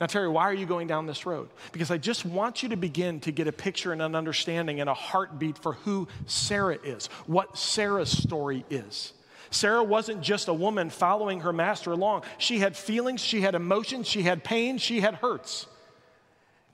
Now, 0.00 0.06
Terry, 0.06 0.28
why 0.28 0.42
are 0.42 0.54
you 0.54 0.66
going 0.66 0.88
down 0.88 1.06
this 1.06 1.24
road? 1.24 1.48
Because 1.72 1.90
I 1.90 1.98
just 1.98 2.26
want 2.26 2.62
you 2.62 2.68
to 2.70 2.76
begin 2.76 3.20
to 3.20 3.32
get 3.32 3.46
a 3.46 3.52
picture 3.52 3.92
and 3.92 4.02
an 4.02 4.14
understanding 4.14 4.80
and 4.80 4.90
a 4.90 4.94
heartbeat 4.94 5.56
for 5.56 5.74
who 5.74 6.08
Sarah 6.26 6.78
is, 6.82 7.06
what 7.26 7.56
Sarah's 7.56 8.10
story 8.10 8.64
is. 8.68 9.12
Sarah 9.50 9.84
wasn't 9.84 10.20
just 10.20 10.48
a 10.48 10.54
woman 10.54 10.90
following 10.90 11.40
her 11.40 11.52
master 11.52 11.92
along. 11.92 12.24
She 12.38 12.58
had 12.58 12.76
feelings, 12.76 13.20
she 13.20 13.40
had 13.40 13.54
emotions, 13.54 14.08
she 14.08 14.22
had 14.22 14.42
pain, 14.42 14.78
she 14.78 15.00
had 15.00 15.14
hurts. 15.14 15.66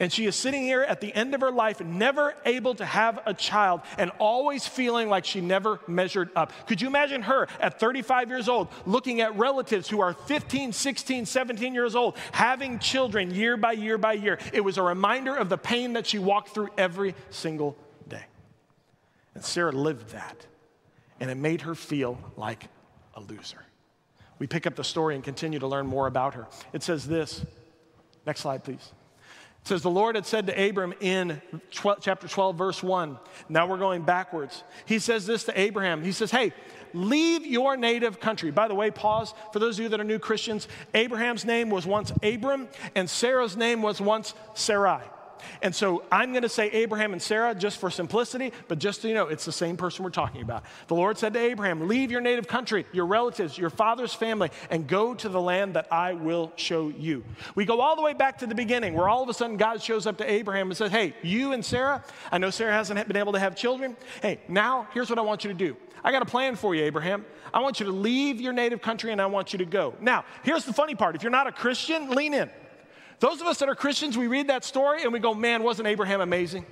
And 0.01 0.11
she 0.11 0.25
is 0.25 0.35
sitting 0.35 0.63
here 0.63 0.81
at 0.81 1.03
the 1.03 1.15
end 1.15 1.35
of 1.35 1.43
her 1.43 1.51
life, 1.51 1.83
never 1.83 2.35
able 2.47 2.75
to 2.77 2.87
have 2.87 3.21
a 3.27 3.35
child, 3.35 3.83
and 3.99 4.11
always 4.19 4.67
feeling 4.67 5.11
like 5.11 5.27
she 5.27 5.43
never 5.43 5.79
measured 5.87 6.31
up. 6.35 6.53
Could 6.67 6.81
you 6.81 6.89
imagine 6.89 7.21
her 7.23 7.49
at 7.61 7.79
35 7.79 8.31
years 8.31 8.49
old, 8.49 8.69
looking 8.87 9.21
at 9.21 9.37
relatives 9.37 9.91
who 9.91 10.01
are 10.01 10.15
15, 10.15 10.73
16, 10.73 11.27
17 11.27 11.75
years 11.75 11.95
old, 11.95 12.17
having 12.33 12.79
children 12.79 13.35
year 13.35 13.59
by 13.59 13.73
year 13.73 13.99
by 13.99 14.15
year? 14.15 14.39
It 14.55 14.63
was 14.63 14.79
a 14.79 14.83
reminder 14.83 15.37
of 15.37 15.51
the 15.51 15.59
pain 15.59 15.93
that 15.93 16.07
she 16.07 16.19
walked 16.19 16.55
through 16.55 16.71
every 16.79 17.15
single 17.29 17.77
day. 18.09 18.25
And 19.35 19.45
Sarah 19.45 19.73
lived 19.73 20.13
that, 20.13 20.47
and 21.21 21.31
it 21.31 21.37
made 21.37 21.61
her 21.61 21.75
feel 21.75 22.19
like 22.39 22.69
a 23.15 23.21
loser. 23.21 23.67
We 24.39 24.47
pick 24.47 24.67
up 24.67 24.77
the 24.77 24.85
story 24.85 25.15
and 25.15 25.23
continue 25.23 25.59
to 25.59 25.67
learn 25.67 25.87
more 25.87 26.07
about 26.07 26.33
her. 26.33 26.49
It 26.73 26.83
says 26.83 27.07
this. 27.07 27.45
Next 28.25 28.41
slide, 28.41 28.65
please. 28.65 28.93
It 29.63 29.69
says, 29.69 29.83
The 29.83 29.91
Lord 29.91 30.15
had 30.15 30.27
said 30.27 30.47
to 30.47 30.69
Abram 30.69 30.95
in 31.01 31.41
12, 31.73 31.99
chapter 32.01 32.27
12, 32.27 32.57
verse 32.57 32.83
1. 32.83 33.19
Now 33.49 33.67
we're 33.67 33.79
going 33.79 34.03
backwards. 34.03 34.65
He 34.87 34.99
says 34.99 35.27
this 35.27 35.45
to 35.45 35.61
Abraham. 35.61 36.03
He 36.03 36.13
says, 36.13 36.31
Hey, 36.31 36.53
leave 36.95 37.47
your 37.47 37.77
native 37.77 38.21
country. 38.21 38.51
By 38.51 38.69
the 38.69 38.75
way, 38.75 38.91
pause. 38.91 39.35
For 39.53 39.59
those 39.59 39.79
of 39.79 39.83
you 39.83 39.89
that 39.91 40.01
are 40.01 40.05
new 40.05 40.19
Christians, 40.19 40.67
Abraham's 40.95 41.45
name 41.45 41.71
was 41.71 41.87
once 41.87 42.13
Abram, 42.23 42.69
and 42.95 43.09
Sarah's 43.09 43.57
name 43.57 43.83
was 43.83 44.01
once 44.01 44.35
Sarai. 44.55 45.03
And 45.63 45.75
so 45.75 46.05
I'm 46.11 46.33
going 46.33 46.43
to 46.43 46.49
say 46.49 46.69
Abraham 46.71 47.13
and 47.13 47.21
Sarah 47.21 47.55
just 47.55 47.79
for 47.79 47.91
simplicity, 47.91 48.53
but 48.69 48.79
just 48.79 49.03
so 49.03 49.09
you 49.09 49.15
know, 49.15 49.27
it's 49.27 49.45
the 49.45 49.53
same 49.53 49.77
person 49.77 50.05
we're 50.05 50.11
talking 50.11 50.43
about. 50.43 50.65
The 50.89 50.95
Lord 50.95 51.19
said 51.19 51.35
to 51.35 51.41
Abraham, 51.41 51.89
Leave 51.89 52.11
your 52.11 52.21
native 52.21 52.47
country, 52.47 52.87
your 52.93 53.07
relatives, 53.07 53.57
your 53.57 53.71
father's 53.71 54.15
family, 54.15 54.51
and 54.71 54.87
go 54.87 55.15
to 55.15 55.29
the 55.29 55.41
land 55.41 55.75
that 55.75 55.93
I 55.93 56.15
will 56.15 56.53
show 56.57 56.89
you. 56.89 57.25
We 57.55 57.65
go 57.65 57.81
all 57.81 57.97
the 57.97 58.03
way 58.03 58.15
back 58.15 58.39
to 58.39 58.47
the 58.47 58.55
beginning 58.55 58.95
where 58.95 59.09
all 59.09 59.23
of 59.23 59.29
a 59.29 59.35
sudden 59.35 59.57
God 59.57 59.83
shows 59.83 60.07
up 60.07 60.19
to 60.19 60.31
Abraham 60.31 60.69
and 60.69 60.77
says, 60.77 60.91
Hey, 60.91 61.15
you 61.23 61.53
and 61.53 61.65
Sarah, 61.65 62.05
I 62.31 62.39
know 62.39 62.51
Sarah 62.51 62.73
hasn't 62.73 63.07
been 63.07 63.17
able 63.17 63.33
to 63.33 63.39
have 63.39 63.57
children. 63.57 63.97
Hey, 64.23 64.41
now 64.49 64.89
here's 64.93 65.11
what 65.11 65.19
I 65.19 65.23
want 65.23 65.45
you 65.45 65.49
to 65.49 65.57
do. 65.57 65.77
I 66.03 66.13
got 66.13 66.23
a 66.23 66.27
plan 66.27 66.57
for 66.57 66.75
you, 66.75 66.85
Abraham. 66.85 67.25
I 67.53 67.61
want 67.61 67.81
you 67.81 67.87
to 67.87 67.93
leave 67.93 68.41
your 68.41 68.53
native 68.53 68.81
country 68.81 69.13
and 69.13 69.21
I 69.21 69.27
want 69.27 69.53
you 69.53 69.59
to 69.59 69.65
go. 69.65 69.95
Now, 70.01 70.25
here's 70.43 70.65
the 70.65 70.73
funny 70.73 70.95
part 70.95 71.15
if 71.17 71.23
you're 71.23 71.31
not 71.31 71.47
a 71.47 71.53
Christian, 71.53 72.11
lean 72.11 72.35
in. 72.35 72.51
Those 73.21 73.41
of 73.41 73.47
us 73.47 73.59
that 73.59 73.69
are 73.69 73.75
Christians, 73.75 74.19
we 74.19 74.27
read 74.27 74.49
that 74.49 74.65
story 74.65 75.03
and 75.03 75.13
we 75.13 75.19
go, 75.19 75.35
man, 75.35 75.63
wasn't 75.63 75.89
Abraham 75.89 76.21
amazing? 76.21 76.67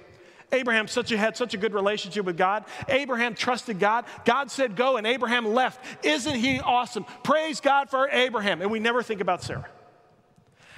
Abraham 0.50 0.88
such 0.88 1.12
a, 1.12 1.18
had 1.18 1.36
such 1.36 1.52
a 1.52 1.58
good 1.58 1.74
relationship 1.74 2.24
with 2.24 2.38
God. 2.38 2.64
Abraham 2.88 3.34
trusted 3.34 3.78
God. 3.78 4.06
God 4.24 4.50
said 4.50 4.74
go, 4.74 4.96
and 4.96 5.06
Abraham 5.06 5.46
left. 5.46 5.84
Isn't 6.04 6.36
he 6.36 6.58
awesome? 6.58 7.04
Praise 7.22 7.60
God 7.60 7.90
for 7.90 8.08
Abraham. 8.08 8.62
And 8.62 8.70
we 8.70 8.78
never 8.78 9.02
think 9.02 9.20
about 9.20 9.42
Sarah. 9.42 9.68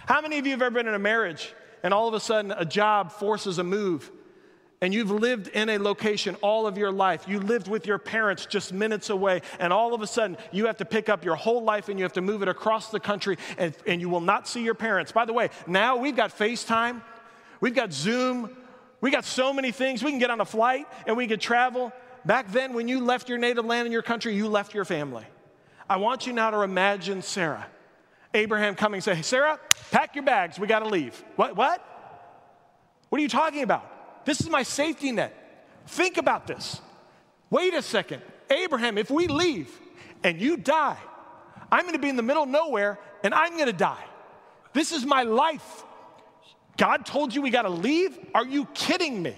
How 0.07 0.21
many 0.21 0.39
of 0.39 0.47
you 0.47 0.53
have 0.53 0.63
ever 0.63 0.75
been 0.75 0.89
in 0.89 0.95
a 0.95 0.99
marriage 0.99 1.55
and 1.85 1.95
all 1.95 2.09
of 2.09 2.15
a 2.15 2.21
sudden 2.21 2.51
a 2.51 2.65
job 2.65 3.13
forces 3.13 3.59
a 3.59 3.65
move 3.65 4.11
and 4.81 4.95
you've 4.95 5.11
lived 5.11 5.49
in 5.49 5.69
a 5.69 5.79
location 5.79 6.37
all 6.37 6.67
of 6.67 6.79
your 6.79 6.91
life. 6.91 7.27
You 7.29 7.41
lived 7.41 7.69
with 7.69 7.87
your 7.87 7.99
parents 7.99 8.47
just 8.47 8.73
minutes 8.73 9.11
away, 9.11 9.43
and 9.59 9.73
all 9.73 9.95
of 9.95 10.03
a 10.03 10.07
sudden 10.07 10.37
you 10.53 10.67
have 10.67 10.79
to 10.79 10.85
pick 10.85 11.09
up 11.09 11.25
your 11.25 11.37
whole 11.37 11.63
life 11.63 11.89
and 11.89 11.99
you 11.99 12.05
have 12.05 12.15
to 12.15 12.23
move 12.23 12.43
it 12.43 12.49
across 12.49 12.91
the 12.91 13.01
country, 13.01 13.37
and, 13.59 13.75
and 13.87 14.01
you 14.01 14.09
will 14.09 14.21
not 14.21 14.49
see 14.49 14.63
your 14.63 14.75
parents. 14.75 15.13
By 15.13 15.25
the 15.25 15.33
way, 15.33 15.51
now 15.67 15.97
we've 15.97 16.17
got 16.17 16.37
FaceTime, 16.37 17.03
we've 17.61 17.75
got 17.75 17.93
Zoom, 17.93 18.57
we 19.01 19.11
got 19.11 19.25
so 19.25 19.53
many 19.53 19.73
things. 19.73 20.03
We 20.03 20.11
can 20.11 20.19
get 20.19 20.31
on 20.31 20.41
a 20.41 20.45
flight 20.45 20.87
and 21.07 21.17
we 21.17 21.27
can 21.27 21.39
travel. 21.39 21.93
Back 22.25 22.53
then, 22.53 22.75
when 22.75 22.87
you 22.87 23.01
left 23.01 23.29
your 23.29 23.39
native 23.39 23.65
land 23.65 23.87
and 23.87 23.93
your 23.93 24.03
country, 24.03 24.35
you 24.35 24.47
left 24.47 24.75
your 24.75 24.85
family. 24.85 25.25
I 25.89 25.97
want 25.97 26.27
you 26.27 26.33
now 26.33 26.51
to 26.51 26.61
imagine 26.61 27.23
Sarah. 27.23 27.67
Abraham 28.35 28.75
coming 28.75 28.99
and 28.99 29.05
say, 29.05 29.15
hey, 29.15 29.23
Sarah, 29.23 29.59
pack 29.91 30.15
your 30.15 30.25
bags, 30.25 30.59
we 30.59 30.67
gotta 30.67 30.87
leave. 30.87 31.25
What? 31.37 31.57
What? 31.57 31.85
What 33.09 33.19
are 33.19 33.23
you 33.23 33.29
talking 33.29 33.63
about? 33.63 34.00
This 34.25 34.41
is 34.41 34.49
my 34.49 34.63
safety 34.63 35.13
net. 35.13 35.37
Think 35.87 36.17
about 36.17 36.47
this. 36.47 36.81
Wait 37.49 37.75
a 37.75 37.83
second. 37.83 38.23
Abraham, 38.51 38.99
if 38.99 39.11
we 39.11 39.27
leave 39.27 39.71
and 40.23 40.41
you 40.41 40.57
die, 40.57 40.99
I'm 41.71 41.83
going 41.83 41.95
to 41.95 42.01
be 42.01 42.09
in 42.09 42.17
the 42.17 42.23
middle 42.23 42.43
of 42.43 42.49
nowhere 42.49 42.99
and 43.23 43.35
I'm 43.35 43.55
going 43.55 43.67
to 43.67 43.73
die. 43.73 44.05
This 44.73 44.93
is 44.93 45.05
my 45.05 45.23
life. 45.23 45.85
God 46.77 47.05
told 47.05 47.35
you 47.35 47.43
we 47.43 47.51
got 47.51 47.63
to 47.63 47.71
leave? 47.71 48.19
Are 48.35 48.47
you 48.47 48.67
kidding 48.75 49.23
me? 49.23 49.37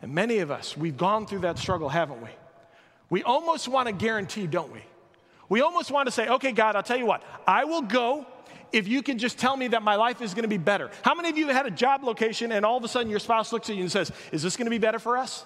And 0.00 0.14
many 0.14 0.38
of 0.38 0.50
us, 0.50 0.76
we've 0.76 0.96
gone 0.96 1.26
through 1.26 1.40
that 1.40 1.58
struggle, 1.58 1.88
haven't 1.88 2.22
we? 2.22 2.30
We 3.10 3.22
almost 3.22 3.68
want 3.68 3.88
to 3.88 3.92
guarantee, 3.92 4.46
don't 4.46 4.72
we? 4.72 4.82
We 5.48 5.60
almost 5.62 5.90
want 5.90 6.06
to 6.06 6.12
say, 6.12 6.28
okay, 6.28 6.52
God, 6.52 6.76
I'll 6.76 6.82
tell 6.82 6.98
you 6.98 7.06
what, 7.06 7.22
I 7.46 7.64
will 7.64 7.82
go 7.82 8.26
if 8.72 8.88
you 8.88 9.02
can 9.02 9.18
just 9.18 9.38
tell 9.38 9.56
me 9.56 9.68
that 9.68 9.82
my 9.82 9.96
life 9.96 10.20
is 10.20 10.34
going 10.34 10.42
to 10.42 10.48
be 10.48 10.58
better. 10.58 10.90
How 11.02 11.14
many 11.14 11.30
of 11.30 11.38
you 11.38 11.46
have 11.46 11.56
had 11.56 11.66
a 11.66 11.70
job 11.70 12.04
location 12.04 12.52
and 12.52 12.64
all 12.64 12.76
of 12.76 12.84
a 12.84 12.88
sudden 12.88 13.10
your 13.10 13.20
spouse 13.20 13.52
looks 13.52 13.70
at 13.70 13.76
you 13.76 13.82
and 13.82 13.92
says, 13.92 14.12
Is 14.32 14.42
this 14.42 14.56
going 14.56 14.66
to 14.66 14.70
be 14.70 14.78
better 14.78 14.98
for 14.98 15.16
us? 15.16 15.44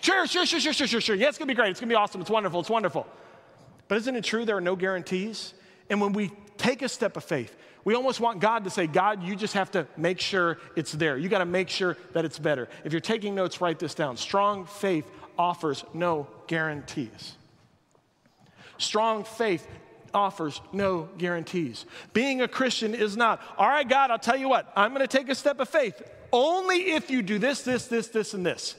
Sure, 0.00 0.26
sure, 0.26 0.46
sure, 0.46 0.60
sure, 0.60 0.72
sure, 0.72 0.86
sure, 0.86 1.00
sure. 1.00 1.16
Yeah, 1.16 1.28
it's 1.28 1.38
going 1.38 1.48
to 1.48 1.54
be 1.54 1.56
great. 1.56 1.70
It's 1.70 1.80
going 1.80 1.88
to 1.88 1.92
be 1.92 1.96
awesome. 1.96 2.20
It's 2.20 2.30
wonderful. 2.30 2.60
It's 2.60 2.70
wonderful. 2.70 3.06
But 3.88 3.98
isn't 3.98 4.16
it 4.16 4.24
true 4.24 4.44
there 4.44 4.56
are 4.56 4.60
no 4.60 4.76
guarantees? 4.76 5.54
And 5.90 6.00
when 6.00 6.12
we 6.12 6.32
take 6.56 6.82
a 6.82 6.88
step 6.88 7.16
of 7.16 7.24
faith, 7.24 7.54
we 7.84 7.94
almost 7.94 8.20
want 8.20 8.40
God 8.40 8.64
to 8.64 8.70
say, 8.70 8.86
God, 8.86 9.22
you 9.22 9.34
just 9.34 9.54
have 9.54 9.70
to 9.72 9.86
make 9.96 10.20
sure 10.20 10.58
it's 10.76 10.92
there. 10.92 11.18
You 11.18 11.28
got 11.28 11.38
to 11.38 11.44
make 11.44 11.68
sure 11.68 11.96
that 12.12 12.24
it's 12.24 12.38
better. 12.38 12.68
If 12.84 12.92
you're 12.92 13.00
taking 13.00 13.34
notes, 13.34 13.60
write 13.60 13.78
this 13.78 13.94
down. 13.94 14.16
Strong 14.16 14.66
faith 14.66 15.04
offers 15.38 15.84
no 15.92 16.28
guarantees. 16.46 17.34
Strong 18.78 19.24
faith 19.24 19.66
offers 20.14 20.60
no 20.72 21.08
guarantees. 21.18 21.86
Being 22.12 22.42
a 22.42 22.48
Christian 22.48 22.94
is 22.94 23.16
not, 23.16 23.40
all 23.56 23.68
right, 23.68 23.88
God, 23.88 24.10
I'll 24.10 24.18
tell 24.18 24.36
you 24.36 24.48
what, 24.48 24.70
I'm 24.76 24.94
going 24.94 25.06
to 25.06 25.18
take 25.18 25.28
a 25.28 25.34
step 25.34 25.60
of 25.60 25.68
faith 25.68 26.02
only 26.32 26.92
if 26.92 27.10
you 27.10 27.22
do 27.22 27.38
this, 27.38 27.62
this, 27.62 27.86
this, 27.86 28.08
this, 28.08 28.34
and 28.34 28.44
this. 28.44 28.74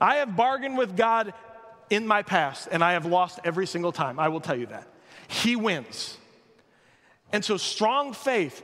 I 0.00 0.16
have 0.16 0.34
bargained 0.36 0.78
with 0.78 0.96
God 0.96 1.34
in 1.90 2.06
my 2.06 2.22
past, 2.22 2.68
and 2.72 2.82
I 2.82 2.92
have 2.92 3.04
lost 3.04 3.38
every 3.44 3.66
single 3.66 3.92
time. 3.92 4.18
I 4.18 4.28
will 4.28 4.40
tell 4.40 4.56
you 4.56 4.66
that. 4.66 4.88
He 5.28 5.54
wins. 5.56 6.16
And 7.30 7.44
so, 7.44 7.56
strong 7.56 8.12
faith 8.12 8.62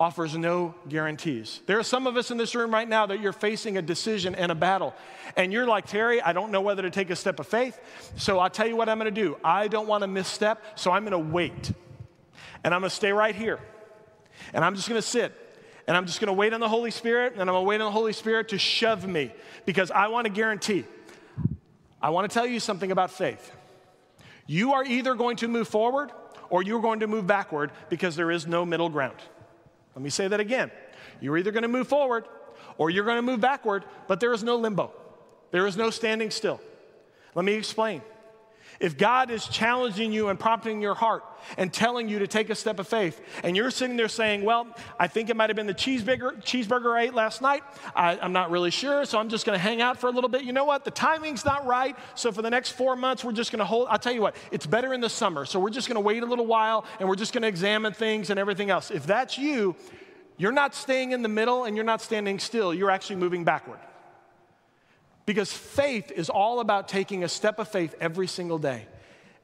offers 0.00 0.34
no 0.34 0.74
guarantees. 0.88 1.60
There 1.66 1.78
are 1.78 1.82
some 1.82 2.06
of 2.06 2.16
us 2.16 2.30
in 2.30 2.38
this 2.38 2.54
room 2.54 2.72
right 2.72 2.88
now 2.88 3.04
that 3.04 3.20
you're 3.20 3.34
facing 3.34 3.76
a 3.76 3.82
decision 3.82 4.34
and 4.34 4.50
a 4.50 4.54
battle. 4.54 4.94
And 5.36 5.52
you're 5.52 5.66
like, 5.66 5.86
Terry, 5.86 6.22
I 6.22 6.32
don't 6.32 6.50
know 6.50 6.62
whether 6.62 6.80
to 6.80 6.90
take 6.90 7.10
a 7.10 7.16
step 7.16 7.38
of 7.38 7.46
faith. 7.46 7.78
So 8.16 8.38
I'll 8.38 8.48
tell 8.48 8.66
you 8.66 8.76
what 8.76 8.88
I'm 8.88 8.98
going 8.98 9.14
to 9.14 9.20
do. 9.20 9.36
I 9.44 9.68
don't 9.68 9.86
want 9.86 10.00
to 10.00 10.08
misstep, 10.08 10.78
so 10.78 10.90
I'm 10.90 11.04
going 11.04 11.12
to 11.12 11.30
wait. 11.30 11.72
And 12.64 12.74
I'm 12.74 12.80
going 12.80 12.88
to 12.88 12.96
stay 12.96 13.12
right 13.12 13.34
here. 13.34 13.60
And 14.54 14.64
I'm 14.64 14.74
just 14.74 14.88
going 14.88 15.00
to 15.00 15.06
sit. 15.06 15.34
And 15.86 15.94
I'm 15.94 16.06
just 16.06 16.18
going 16.18 16.28
to 16.28 16.32
wait 16.32 16.54
on 16.54 16.60
the 16.60 16.68
Holy 16.68 16.90
Spirit. 16.90 17.34
And 17.34 17.42
I'm 17.42 17.48
going 17.48 17.62
to 17.62 17.68
wait 17.68 17.82
on 17.82 17.86
the 17.86 17.92
Holy 17.92 18.14
Spirit 18.14 18.48
to 18.48 18.58
shove 18.58 19.06
me 19.06 19.34
because 19.66 19.90
I 19.90 20.08
want 20.08 20.24
to 20.24 20.32
guarantee. 20.32 20.84
I 22.00 22.08
want 22.08 22.28
to 22.28 22.32
tell 22.32 22.46
you 22.46 22.58
something 22.58 22.90
about 22.90 23.10
faith. 23.10 23.52
You 24.46 24.72
are 24.72 24.84
either 24.84 25.14
going 25.14 25.36
to 25.38 25.48
move 25.48 25.68
forward 25.68 26.10
or 26.48 26.62
you're 26.62 26.80
going 26.80 27.00
to 27.00 27.06
move 27.06 27.26
backward 27.26 27.70
because 27.90 28.16
there 28.16 28.30
is 28.30 28.46
no 28.46 28.64
middle 28.64 28.88
ground. 28.88 29.18
Let 30.00 30.04
me 30.04 30.08
say 30.08 30.28
that 30.28 30.40
again. 30.40 30.70
You're 31.20 31.36
either 31.36 31.50
going 31.50 31.60
to 31.60 31.68
move 31.68 31.86
forward 31.86 32.24
or 32.78 32.88
you're 32.88 33.04
going 33.04 33.18
to 33.18 33.22
move 33.22 33.38
backward, 33.38 33.84
but 34.08 34.18
there 34.18 34.32
is 34.32 34.42
no 34.42 34.56
limbo. 34.56 34.94
There 35.50 35.66
is 35.66 35.76
no 35.76 35.90
standing 35.90 36.30
still. 36.30 36.58
Let 37.34 37.44
me 37.44 37.52
explain. 37.52 38.00
If 38.80 38.96
God 38.96 39.30
is 39.30 39.46
challenging 39.46 40.10
you 40.10 40.28
and 40.28 40.40
prompting 40.40 40.80
your 40.80 40.94
heart 40.94 41.22
and 41.58 41.70
telling 41.70 42.08
you 42.08 42.18
to 42.20 42.26
take 42.26 42.48
a 42.48 42.54
step 42.54 42.78
of 42.78 42.88
faith, 42.88 43.20
and 43.44 43.54
you're 43.54 43.70
sitting 43.70 43.96
there 43.96 44.08
saying, 44.08 44.42
Well, 44.42 44.66
I 44.98 45.06
think 45.06 45.28
it 45.28 45.36
might 45.36 45.50
have 45.50 45.56
been 45.56 45.66
the 45.66 45.74
cheeseburger, 45.74 46.42
cheeseburger 46.42 46.98
I 46.98 47.02
ate 47.02 47.14
last 47.14 47.42
night. 47.42 47.62
I, 47.94 48.16
am 48.16 48.32
not 48.32 48.50
really 48.50 48.70
sure, 48.70 49.04
so 49.04 49.18
I'm 49.18 49.28
just 49.28 49.44
going 49.44 49.56
to 49.56 49.62
hang 49.62 49.82
out 49.82 49.98
for 49.98 50.06
a 50.06 50.10
little 50.10 50.30
bit. 50.30 50.44
You 50.44 50.54
know 50.54 50.64
what? 50.64 50.86
The 50.86 50.90
timing's 50.90 51.44
not 51.44 51.66
right. 51.66 51.94
So 52.14 52.32
for 52.32 52.40
the 52.40 52.48
next 52.48 52.70
four 52.70 52.96
months, 52.96 53.22
we're 53.22 53.32
just 53.32 53.52
going 53.52 53.58
to 53.58 53.66
hold. 53.66 53.88
I'll 53.90 53.98
tell 53.98 54.14
you 54.14 54.22
what, 54.22 54.34
it's 54.50 54.66
better 54.66 54.94
in 54.94 55.02
the 55.02 55.10
summer. 55.10 55.44
So 55.44 55.60
we're 55.60 55.68
just 55.68 55.86
going 55.86 55.96
to 55.96 56.00
wait 56.00 56.22
a 56.22 56.26
little 56.26 56.46
while 56.46 56.86
and 56.98 57.08
we're 57.08 57.16
just 57.16 57.34
going 57.34 57.42
to 57.42 57.48
examine 57.48 57.92
things 57.92 58.30
and 58.30 58.38
everything 58.38 58.70
else. 58.70 58.90
If 58.90 59.06
that's 59.06 59.36
you, 59.36 59.76
you're 60.38 60.52
not 60.52 60.74
staying 60.74 61.12
in 61.12 61.20
the 61.20 61.28
middle 61.28 61.64
and 61.64 61.76
you're 61.76 61.84
not 61.84 62.00
standing 62.00 62.38
still. 62.38 62.72
You're 62.72 62.90
actually 62.90 63.16
moving 63.16 63.44
backward. 63.44 63.78
Because 65.30 65.52
faith 65.52 66.10
is 66.10 66.28
all 66.28 66.58
about 66.58 66.88
taking 66.88 67.22
a 67.22 67.28
step 67.28 67.60
of 67.60 67.68
faith 67.68 67.94
every 68.00 68.26
single 68.26 68.58
day. 68.58 68.88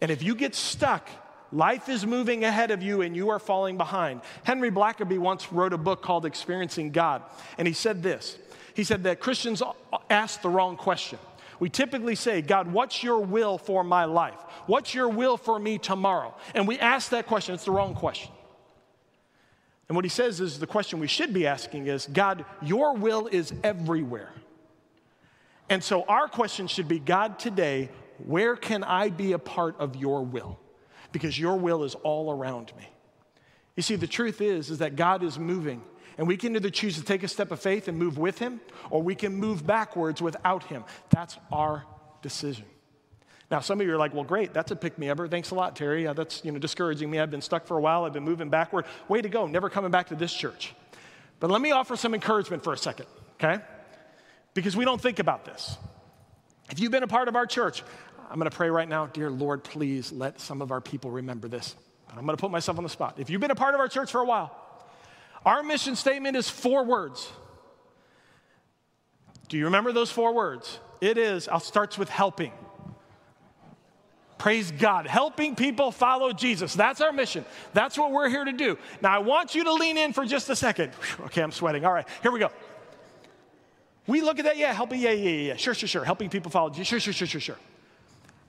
And 0.01 0.11
if 0.11 0.21
you 0.21 0.35
get 0.35 0.57
stuck, 0.57 1.09
life 1.53 1.89
is 1.89 2.05
moving 2.05 2.43
ahead 2.43 2.73
of 2.73 2.83
you 2.83 3.03
and 3.03 3.15
you 3.15 3.29
are 3.29 3.39
falling 3.39 3.77
behind. 3.77 4.23
Henry 4.43 4.69
Blackaby 4.69 5.17
once 5.17 5.53
wrote 5.53 5.73
a 5.73 5.79
book 5.79 6.03
called 6.03 6.27
Experiencing 6.27 6.91
God, 6.91 7.23
and 7.57 7.69
he 7.69 7.73
said 7.73 8.03
this 8.03 8.37
He 8.75 8.83
said 8.83 9.05
that 9.05 9.21
Christians 9.21 9.63
ask 10.11 10.43
the 10.43 10.49
wrong 10.49 10.77
question. 10.77 11.21
We 11.61 11.71
typically 11.71 12.17
say, 12.17 12.43
God, 12.43 12.73
what's 12.73 13.05
your 13.05 13.21
will 13.21 13.57
for 13.57 13.85
my 13.85 14.07
life? 14.07 14.41
What's 14.67 14.93
your 14.93 15.09
will 15.09 15.37
for 15.37 15.57
me 15.57 15.79
tomorrow? 15.79 16.35
And 16.57 16.67
we 16.67 16.81
ask 16.81 17.11
that 17.11 17.29
question, 17.29 17.55
it's 17.55 17.65
the 17.65 17.71
wrong 17.71 17.95
question. 17.95 18.33
And 19.89 19.95
what 19.95 20.05
he 20.05 20.09
says 20.09 20.41
is 20.41 20.59
the 20.59 20.67
question 20.67 20.99
we 20.99 21.07
should 21.07 21.33
be 21.33 21.47
asking 21.47 21.87
is, 21.87 22.09
God, 22.13 22.45
your 22.61 22.97
will 22.97 23.29
is 23.29 23.53
everywhere. 23.63 24.33
And 25.69 25.83
so 25.83 26.03
our 26.05 26.29
question 26.29 26.69
should 26.69 26.89
be 26.89 26.99
God, 26.99 27.39
today, 27.39 27.91
where 28.25 28.57
can 28.57 28.85
I 28.85 29.11
be 29.11 29.33
a 29.33 29.39
part 29.39 29.77
of 29.79 29.97
your 29.97 30.25
will? 30.25 30.59
Because 31.13 31.39
your 31.39 31.57
will 31.57 31.85
is 31.85 31.95
all 31.97 32.31
around 32.31 32.73
me. 32.77 32.89
You 33.77 33.83
see, 33.83 33.97
the 33.97 34.07
truth 34.07 34.41
is, 34.41 34.71
is 34.71 34.79
that 34.79 34.97
God 34.97 35.23
is 35.23 35.39
moving, 35.39 35.83
and 36.17 36.27
we 36.27 36.37
can 36.37 36.57
either 36.57 36.71
choose 36.71 36.97
to 36.97 37.03
take 37.03 37.23
a 37.23 37.29
step 37.29 37.51
of 37.51 37.61
faith 37.61 37.89
and 37.89 37.99
move 37.99 38.17
with 38.17 38.39
Him, 38.39 38.61
or 38.91 39.03
we 39.03 39.15
can 39.15 39.35
move 39.35 39.67
backwards 39.67 40.23
without 40.23 40.65
Him. 40.65 40.85
That's 41.11 41.37
our 41.53 41.85
decision. 42.23 42.65
Now, 43.51 43.61
some 43.61 43.81
of 43.81 43.87
you 43.87 43.93
are 43.93 43.99
like, 43.99 44.15
well, 44.15 44.25
great, 44.25 44.53
that's 44.53 44.71
a 44.73 44.77
pick 44.77 44.99
me 44.99 45.09
upper. 45.09 45.29
Thanks 45.29 45.51
a 45.51 45.55
lot, 45.55 45.77
Terry. 45.77 46.05
Yeah, 46.05 46.15
that's 46.15 46.45
you 46.45 46.53
know, 46.53 46.59
discouraging 46.59 47.11
me. 47.11 47.21
I've 47.21 47.31
been 47.31 47.43
stuck 47.43 47.67
for 47.67 47.77
a 47.77 47.81
while, 47.81 48.05
I've 48.05 48.13
been 48.13 48.25
moving 48.25 48.49
backward. 48.49 48.87
Way 49.09 49.21
to 49.21 49.29
go, 49.29 49.47
never 49.47 49.69
coming 49.69 49.91
back 49.91 50.09
to 50.09 50.17
this 50.17 50.33
church. 50.33 50.75
But 51.39 51.51
let 51.51 51.61
me 51.61 51.71
offer 51.71 51.97
some 51.97 52.15
encouragement 52.15 52.65
for 52.65 52.73
a 52.73 52.79
second, 52.79 53.07
okay? 53.35 53.63
Because 54.57 54.75
we 54.75 54.87
don't 54.87 55.01
think 55.01 55.19
about 55.19 55.45
this. 55.45 55.77
If 56.71 56.81
you've 56.81 56.91
been 56.91 57.03
a 57.03 57.07
part 57.07 57.29
of 57.29 57.37
our 57.37 57.47
church, 57.47 57.83
I'm 58.31 58.39
going 58.39 58.51
to 58.51 58.57
pray 58.57 58.71
right 58.71 58.89
now, 58.89 59.05
dear 59.05 59.29
Lord, 59.31 59.63
please 59.63 60.11
let 60.13 60.41
some 60.41 60.63
of 60.63 60.73
our 60.73 60.81
people 60.81 61.11
remember 61.11 61.47
this. 61.47 61.77
I'm 62.09 62.25
going 62.25 62.39
to 62.39 62.41
put 62.41 62.51
myself 62.51 62.79
on 62.79 62.83
the 62.83 62.89
spot. 62.89 63.17
If 63.19 63.29
you've 63.29 63.43
been 63.43 63.51
a 63.51 63.55
part 63.55 63.75
of 63.75 63.81
our 63.81 63.89
church 63.89 64.11
for 64.11 64.23
a 64.23 64.25
while, 64.25 64.57
our 65.45 65.63
mission 65.63 65.95
statement 65.95 66.39
is 66.39 66.49
four 66.49 66.87
words. 66.87 67.31
Do 69.49 69.59
you 69.59 69.67
remember 69.67 69.93
those 69.93 70.11
four 70.11 70.35
words? 70.35 70.79
It 71.03 71.19
is, 71.19 71.49
I'll 71.49 71.61
starts 71.61 71.99
with 71.99 72.09
helping. 72.09 72.53
Praise 74.39 74.71
God. 74.71 75.07
Helping 75.07 75.55
people 75.55 75.93
follow 75.93 76.33
Jesus. 76.33 76.73
That's 76.73 77.03
our 77.03 77.13
mission. 77.13 77.45
That's 77.75 77.99
what 77.99 78.11
we're 78.11 78.31
here 78.31 78.45
to 78.47 78.53
do. 78.53 78.79
Now, 79.03 79.15
I 79.15 79.19
want 79.19 79.55
you 79.55 79.65
to 79.65 79.75
lean 79.75 79.99
in 79.99 80.15
for 80.15 80.25
just 80.25 80.49
a 80.49 80.57
second. 80.57 80.93
Okay, 81.27 81.43
I'm 81.43 81.53
sweating. 81.53 81.85
All 81.85 81.93
right, 81.93 82.07
here 82.23 82.33
we 82.33 82.41
go. 82.41 82.51
We 84.07 84.21
look 84.21 84.39
at 84.39 84.45
that, 84.45 84.57
yeah, 84.57 84.73
helping, 84.73 85.01
yeah, 85.01 85.11
yeah, 85.11 85.49
yeah, 85.49 85.57
sure, 85.57 85.75
sure, 85.75 85.89
sure. 85.89 86.05
Helping 86.05 86.29
people 86.29 86.51
follow 86.51 86.71
Jesus. 86.71 86.87
Sure, 86.87 87.01
sure, 87.01 87.13
sure, 87.13 87.27
sure, 87.27 87.41
sure. 87.41 87.59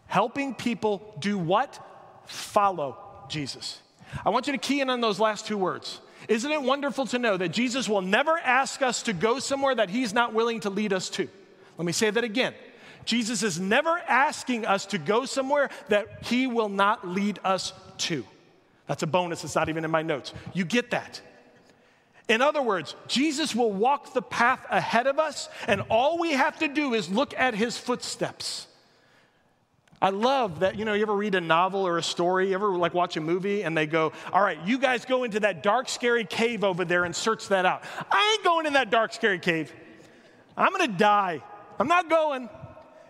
Helping 0.08 0.54
people 0.54 1.16
do 1.20 1.38
what? 1.38 1.80
Follow 2.26 2.98
Jesus. 3.30 3.82
I 4.26 4.30
want 4.30 4.48
you 4.48 4.54
to 4.54 4.60
key 4.60 4.82
in 4.82 4.90
on 4.90 5.02
those 5.02 5.20
last 5.20 5.48
two 5.48 5.58
words. 5.58 6.00
Isn't 6.28 6.52
it 6.52 6.62
wonderful 6.62 7.06
to 7.08 7.20
know 7.20 7.38
that 7.38 7.50
Jesus 7.50 7.88
will 7.88 8.02
never 8.02 8.38
ask 8.38 8.82
us 8.82 9.04
to 9.04 9.14
go 9.14 9.40
somewhere 9.40 9.76
that 9.76 9.90
he's 9.90 10.14
not 10.14 10.34
willing 10.34 10.60
to 10.62 10.70
lead 10.70 10.94
us 10.94 11.10
to? 11.12 11.28
Let 11.78 11.86
me 11.86 11.92
say 11.92 12.10
that 12.10 12.24
again. 12.24 12.54
Jesus 13.06 13.44
is 13.44 13.60
never 13.60 13.98
asking 14.08 14.66
us 14.66 14.86
to 14.88 14.98
go 14.98 15.26
somewhere 15.26 15.70
that 15.88 16.08
he 16.24 16.46
will 16.48 16.70
not 16.70 17.08
lead 17.08 17.40
us 17.44 17.74
to. 18.00 18.26
That's 18.88 19.04
a 19.04 19.08
bonus, 19.08 19.44
it's 19.44 19.56
not 19.56 19.70
even 19.70 19.86
in 19.86 19.92
my 19.92 20.02
notes. 20.02 20.34
You 20.54 20.66
get 20.66 20.92
that. 20.92 21.22
In 22.28 22.42
other 22.42 22.62
words, 22.62 22.96
Jesus 23.08 23.56
will 23.56 23.72
walk 23.72 24.14
the 24.14 24.22
path 24.22 24.66
ahead 24.70 25.08
of 25.08 25.18
us, 25.18 25.48
and 25.68 25.82
all 25.90 26.20
we 26.20 26.34
have 26.34 26.60
to 26.60 26.68
do 26.68 26.94
is 26.94 27.10
look 27.10 27.34
at 27.38 27.54
his 27.54 27.78
footsteps. 27.78 28.68
I 30.00 30.10
love 30.10 30.60
that, 30.60 30.78
you 30.78 30.86
know, 30.86 30.94
you 30.94 31.02
ever 31.02 31.16
read 31.16 31.34
a 31.34 31.42
novel 31.42 31.88
or 31.88 31.98
a 31.98 32.04
story, 32.04 32.50
you 32.50 32.54
ever 32.54 32.76
like 32.76 32.94
watch 32.94 33.18
a 33.18 33.22
movie 33.22 33.64
and 33.64 33.76
they 33.76 33.88
go, 33.88 34.12
All 34.32 34.44
right, 34.44 34.60
you 34.64 34.78
guys 34.78 35.06
go 35.06 35.24
into 35.24 35.40
that 35.40 35.64
dark, 35.64 35.90
scary 35.90 36.24
cave 36.24 36.64
over 36.64 36.86
there 36.86 37.04
and 37.04 37.16
search 37.16 37.48
that 37.48 37.66
out. 37.66 37.84
I 38.12 38.36
ain't 38.36 38.44
going 38.44 38.68
in 38.68 38.74
that 38.74 38.92
dark, 38.92 39.12
scary 39.12 39.40
cave. 39.40 39.74
I'm 40.56 40.72
gonna 40.72 40.88
die. 40.88 41.42
I'm 41.80 41.88
not 41.88 42.10
going. 42.12 42.48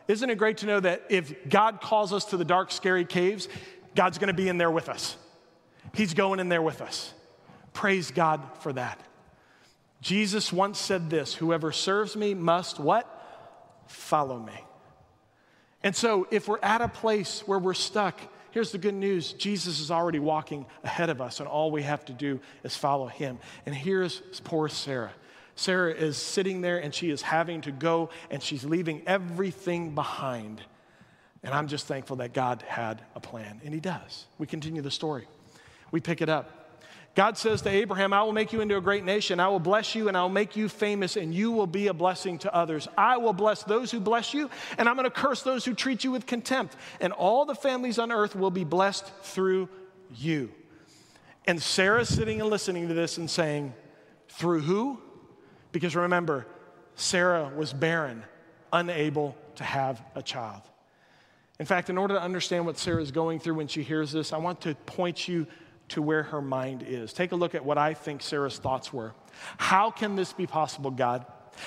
Isn't 0.08 0.30
it 0.30 0.38
great 0.38 0.58
to 0.60 0.66
know 0.66 0.80
that 0.80 1.04
if 1.10 1.50
God 1.50 1.82
calls 1.82 2.14
us 2.14 2.24
to 2.26 2.38
the 2.38 2.46
dark, 2.46 2.72
scary 2.72 3.04
caves, 3.04 3.50
God's 3.94 4.18
gonna 4.18 4.34
be 4.34 4.48
in 4.48 4.58
there 4.58 4.72
with 4.72 4.88
us? 4.88 5.18
He's 5.94 6.14
going 6.14 6.40
in 6.40 6.48
there 6.48 6.62
with 6.62 6.82
us. 6.82 7.14
Praise 7.74 8.12
God 8.12 8.42
for 8.62 8.72
that. 8.74 9.02
Jesus 10.02 10.54
once 10.54 10.80
said 10.80 11.10
this 11.10 11.34
Whoever 11.34 11.72
serves 11.72 12.16
me 12.16 12.34
must 12.34 12.80
what? 12.80 13.14
Follow 13.88 14.40
me. 14.40 14.60
And 15.84 15.96
so, 15.96 16.28
if 16.32 16.48
we're 16.48 16.60
at 16.62 16.82
a 16.82 16.88
place 16.88 17.44
where 17.46 17.60
we're 17.60 17.74
stuck, 17.74 18.20
here's 18.52 18.72
the 18.72 18.78
good 18.78 18.94
news 18.94 19.34
Jesus 19.34 19.80
is 19.80 19.92
already 19.92 20.20
walking 20.20 20.66
ahead 20.84 21.10
of 21.10 21.22
us, 21.22 21.40
and 21.40 21.48
all 21.48 21.72
we 21.72 21.84
have 21.84 22.06
to 22.06 22.14
do 22.14 22.40
is 22.64 22.76
follow 22.76 23.08
him. 23.08 23.40
And 23.66 23.74
here's 23.74 24.22
poor 24.44 24.70
Sarah. 24.70 25.14
Sarah 25.56 25.92
is 25.92 26.18
sitting 26.18 26.62
there 26.62 26.78
and 26.78 26.94
she 26.94 27.10
is 27.10 27.24
having 27.24 27.62
to 27.62 27.72
go 27.72 28.12
and 28.30 28.44
she's 28.44 28.64
leaving 28.64 29.02
everything 29.08 29.96
behind. 29.96 30.62
And 31.44 31.52
I'm 31.52 31.68
just 31.68 31.88
thankful 31.88 32.18
that 32.18 32.34
God 32.34 32.64
had 32.68 33.02
a 33.16 33.20
plan, 33.20 33.62
and 33.64 33.74
He 33.74 33.80
does. 33.80 34.26
We 34.38 34.48
continue 34.48 34.82
the 34.82 34.92
story, 34.92 35.28
we 35.92 36.00
pick 36.00 36.22
it 36.22 36.30
up. 36.30 36.67
God 37.18 37.36
says 37.36 37.64
to 37.64 37.70
Abraham, 37.70 38.14
I 38.14 38.22
will 38.22 38.32
make 38.32 38.54
you 38.54 38.62
into 38.62 38.78
a 38.78 38.82
great 38.82 39.04
nation. 39.04 39.40
I 39.40 39.48
will 39.48 39.60
bless 39.60 39.96
you 39.96 40.08
and 40.08 40.16
I'll 40.16 40.30
make 40.30 40.56
you 40.56 40.70
famous, 40.70 41.18
and 41.18 41.34
you 41.34 41.52
will 41.52 41.66
be 41.66 41.88
a 41.88 41.94
blessing 41.94 42.38
to 42.40 42.54
others. 42.54 42.88
I 42.96 43.18
will 43.18 43.34
bless 43.34 43.64
those 43.64 43.90
who 43.90 44.00
bless 44.00 44.36
you, 44.36 44.52
and 44.78 44.88
I'm 44.88 44.96
going 44.96 45.06
to 45.06 45.10
curse 45.10 45.42
those 45.42 45.66
who 45.66 45.74
treat 45.74 46.04
you 46.04 46.12
with 46.12 46.28
contempt. 46.28 46.76
And 47.02 47.12
all 47.12 47.44
the 47.46 47.56
families 47.56 47.98
on 47.98 48.12
earth 48.12 48.36
will 48.36 48.52
be 48.52 48.64
blessed 48.64 49.12
through 49.24 49.68
you. 50.16 50.52
And 51.48 51.60
Sarah's 51.60 52.08
sitting 52.08 52.40
and 52.40 52.52
listening 52.52 52.88
to 52.88 52.94
this 52.94 53.18
and 53.18 53.28
saying, 53.28 53.74
Through 54.30 54.62
who? 54.62 55.02
Because 55.72 55.96
remember, 55.96 56.46
Sarah 56.94 57.52
was 57.58 57.74
barren, 57.74 58.26
unable 58.72 59.36
to 59.56 59.64
have 59.64 60.04
a 60.14 60.22
child. 60.22 60.62
In 61.58 61.66
fact, 61.66 61.90
in 61.90 61.98
order 61.98 62.14
to 62.14 62.22
understand 62.22 62.68
what 62.68 62.78
Sarah 62.78 63.02
is 63.02 63.10
going 63.10 63.40
through 63.40 63.56
when 63.56 63.68
she 63.68 63.82
hears 63.82 64.12
this, 64.12 64.34
I 64.34 64.38
want 64.38 64.62
to 64.62 64.76
point 64.76 65.28
you 65.28 65.48
to 65.90 66.02
where 66.02 66.24
her 66.24 66.42
mind 66.42 66.84
is. 66.88 67.14
Take 67.14 67.32
a 67.32 67.36
look 67.36 67.56
at 67.56 67.64
what 67.64 67.78
I 67.78 67.94
think 67.94 68.22
Sarah's 68.22 68.58
thoughts 68.58 68.92
were. 68.92 69.14
How 69.58 69.92
can 69.92 70.16
this 70.16 70.34
be 70.34 70.48
possible, 70.48 70.92
God? 70.92 71.26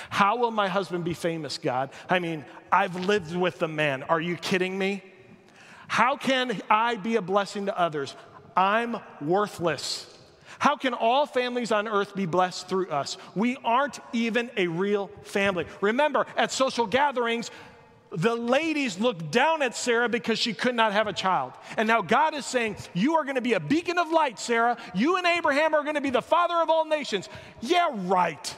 How 0.09 0.37
will 0.37 0.51
my 0.51 0.67
husband 0.67 1.03
be 1.03 1.13
famous, 1.13 1.57
God? 1.57 1.89
I 2.09 2.19
mean, 2.19 2.45
I've 2.71 2.95
lived 2.95 3.35
with 3.35 3.59
the 3.59 3.67
man. 3.67 4.03
Are 4.03 4.21
you 4.21 4.37
kidding 4.37 4.77
me? 4.77 5.03
How 5.87 6.15
can 6.15 6.61
I 6.69 6.95
be 6.95 7.17
a 7.17 7.21
blessing 7.21 7.65
to 7.65 7.77
others? 7.77 8.15
I'm 8.55 8.97
worthless. 9.19 10.07
How 10.59 10.75
can 10.75 10.93
all 10.93 11.25
families 11.25 11.71
on 11.71 11.87
earth 11.87 12.15
be 12.15 12.25
blessed 12.25 12.69
through 12.69 12.89
us? 12.89 13.17
We 13.35 13.57
aren't 13.63 13.99
even 14.13 14.51
a 14.55 14.67
real 14.67 15.09
family. 15.23 15.65
Remember, 15.81 16.27
at 16.37 16.51
social 16.51 16.85
gatherings, 16.85 17.49
the 18.11 18.35
ladies 18.35 18.99
looked 18.99 19.31
down 19.31 19.61
at 19.61 19.75
Sarah 19.75 20.09
because 20.09 20.37
she 20.37 20.53
could 20.53 20.75
not 20.75 20.91
have 20.91 21.07
a 21.07 21.13
child. 21.13 21.53
And 21.77 21.87
now 21.87 22.01
God 22.01 22.33
is 22.33 22.45
saying, 22.45 22.75
You 22.93 23.15
are 23.15 23.23
going 23.23 23.35
to 23.35 23.41
be 23.41 23.53
a 23.53 23.59
beacon 23.59 23.97
of 23.97 24.11
light, 24.11 24.37
Sarah. 24.37 24.77
You 24.93 25.15
and 25.17 25.25
Abraham 25.25 25.73
are 25.73 25.83
going 25.83 25.95
to 25.95 26.01
be 26.01 26.09
the 26.09 26.21
father 26.21 26.55
of 26.55 26.69
all 26.69 26.85
nations. 26.85 27.29
Yeah, 27.61 27.89
right. 27.93 28.57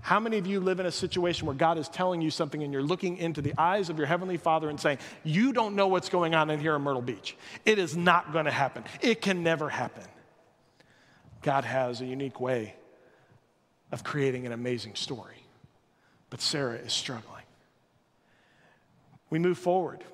How 0.00 0.20
many 0.20 0.38
of 0.38 0.46
you 0.46 0.60
live 0.60 0.78
in 0.78 0.86
a 0.86 0.92
situation 0.92 1.46
where 1.46 1.56
God 1.56 1.78
is 1.78 1.88
telling 1.88 2.20
you 2.20 2.30
something 2.30 2.62
and 2.62 2.72
you're 2.72 2.82
looking 2.82 3.16
into 3.16 3.42
the 3.42 3.54
eyes 3.58 3.88
of 3.88 3.98
your 3.98 4.06
Heavenly 4.06 4.36
Father 4.36 4.68
and 4.68 4.80
saying, 4.80 4.98
You 5.22 5.52
don't 5.52 5.76
know 5.76 5.86
what's 5.86 6.08
going 6.08 6.34
on 6.34 6.50
in 6.50 6.58
here 6.58 6.74
in 6.74 6.82
Myrtle 6.82 7.02
Beach? 7.02 7.36
It 7.64 7.78
is 7.78 7.96
not 7.96 8.32
going 8.32 8.46
to 8.46 8.50
happen. 8.50 8.84
It 9.00 9.20
can 9.20 9.44
never 9.44 9.68
happen. 9.68 10.04
God 11.42 11.64
has 11.64 12.00
a 12.00 12.04
unique 12.04 12.40
way 12.40 12.74
of 13.92 14.02
creating 14.02 14.44
an 14.44 14.52
amazing 14.52 14.96
story. 14.96 15.44
But 16.30 16.40
Sarah 16.40 16.74
is 16.76 16.92
struggling 16.92 17.35
we 19.30 19.38
move 19.38 19.58
forward. 19.58 20.04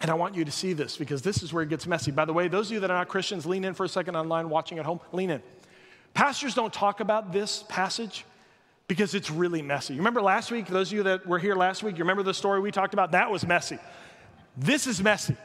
And 0.00 0.10
I 0.10 0.14
want 0.14 0.34
you 0.34 0.44
to 0.44 0.50
see 0.50 0.72
this 0.72 0.96
because 0.96 1.22
this 1.22 1.42
is 1.42 1.52
where 1.52 1.62
it 1.62 1.68
gets 1.68 1.86
messy. 1.86 2.10
By 2.10 2.24
the 2.24 2.32
way, 2.32 2.48
those 2.48 2.68
of 2.68 2.72
you 2.72 2.80
that 2.80 2.90
are 2.90 2.98
not 2.98 3.08
Christians, 3.08 3.44
lean 3.44 3.64
in 3.64 3.74
for 3.74 3.84
a 3.84 3.88
second 3.88 4.16
online, 4.16 4.48
watching 4.48 4.78
at 4.78 4.86
home, 4.86 5.00
lean 5.12 5.30
in. 5.30 5.42
Pastors 6.14 6.54
don't 6.54 6.72
talk 6.72 7.00
about 7.00 7.32
this 7.32 7.64
passage 7.68 8.24
because 8.88 9.14
it's 9.14 9.30
really 9.30 9.62
messy. 9.62 9.94
You 9.94 10.00
remember 10.00 10.22
last 10.22 10.50
week, 10.50 10.66
those 10.66 10.88
of 10.88 10.94
you 10.94 11.02
that 11.04 11.26
were 11.26 11.38
here 11.38 11.54
last 11.54 11.82
week, 11.82 11.98
you 11.98 12.04
remember 12.04 12.22
the 12.22 12.34
story 12.34 12.60
we 12.60 12.72
talked 12.72 12.94
about? 12.94 13.12
That 13.12 13.30
was 13.30 13.46
messy. 13.46 13.78
This 14.56 14.86
is 14.86 15.02
messy. 15.02 15.36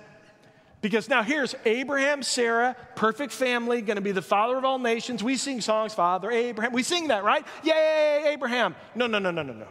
Because 0.82 1.10
now 1.10 1.24
here's 1.24 1.56
Abraham, 1.66 2.24
Sarah, 2.24 2.76
perfect 2.96 3.34
family, 3.34 3.82
gonna 3.82 4.02
be 4.02 4.12
the 4.12 4.22
father 4.22 4.58
of 4.58 4.64
all 4.64 4.80
nations. 4.80 5.24
We 5.24 5.36
sing 5.36 5.60
songs, 5.60 5.94
Father 5.94 6.32
Abraham. 6.32 6.74
We 6.74 6.84
sing 6.84 7.08
that, 7.10 7.24
right? 7.24 7.46
Yay, 7.64 8.24
Abraham. 8.28 8.76
No, 8.94 9.08
no, 9.08 9.20
no, 9.20 9.32
no, 9.32 9.42
no, 9.42 9.54
no. 9.54 9.68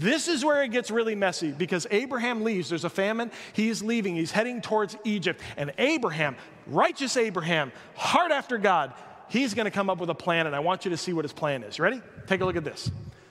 This 0.00 0.28
is 0.28 0.42
where 0.42 0.62
it 0.62 0.70
gets 0.70 0.90
really 0.90 1.14
messy 1.14 1.52
because 1.52 1.86
Abraham 1.90 2.42
leaves. 2.42 2.70
There's 2.70 2.84
a 2.84 2.90
famine. 2.90 3.30
He's 3.52 3.82
leaving. 3.82 4.16
He's 4.16 4.30
heading 4.30 4.62
towards 4.62 4.96
Egypt. 5.04 5.42
And 5.58 5.74
Abraham, 5.76 6.36
righteous 6.66 7.18
Abraham, 7.18 7.70
hard 7.96 8.32
after 8.32 8.56
God, 8.56 8.94
he's 9.28 9.52
going 9.52 9.66
to 9.66 9.70
come 9.70 9.90
up 9.90 9.98
with 9.98 10.08
a 10.08 10.14
plan. 10.14 10.46
And 10.46 10.56
I 10.56 10.60
want 10.60 10.86
you 10.86 10.90
to 10.92 10.96
see 10.96 11.12
what 11.12 11.26
his 11.26 11.34
plan 11.34 11.62
is. 11.62 11.78
Ready? 11.78 12.00
Take 12.26 12.40
a 12.40 12.46
look 12.46 12.56
at 12.56 12.64
this. 12.64 12.90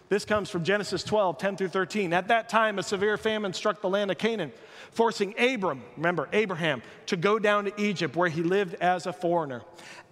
This 0.09 0.25
comes 0.25 0.51
from 0.51 0.63
Genesis 0.63 1.03
12, 1.03 1.39
10 1.39 1.57
through 1.57 1.69
13. 1.69 2.13
At 2.13 2.27
that 2.27 2.49
time, 2.49 2.77
a 2.77 2.83
severe 2.83 3.17
famine 3.17 3.51
struck 3.53 3.81
the 3.81 3.89
land 3.89 4.11
of 4.11 4.19
Canaan, 4.19 4.51
forcing 4.91 5.33
Abram, 5.39 5.81
remember, 5.97 6.29
Abraham, 6.33 6.83
to 7.07 7.17
go 7.17 7.39
down 7.39 7.65
to 7.65 7.81
Egypt 7.81 8.15
where 8.15 8.29
he 8.29 8.43
lived 8.43 8.75
as 8.75 9.07
a 9.07 9.13
foreigner. 9.13 9.63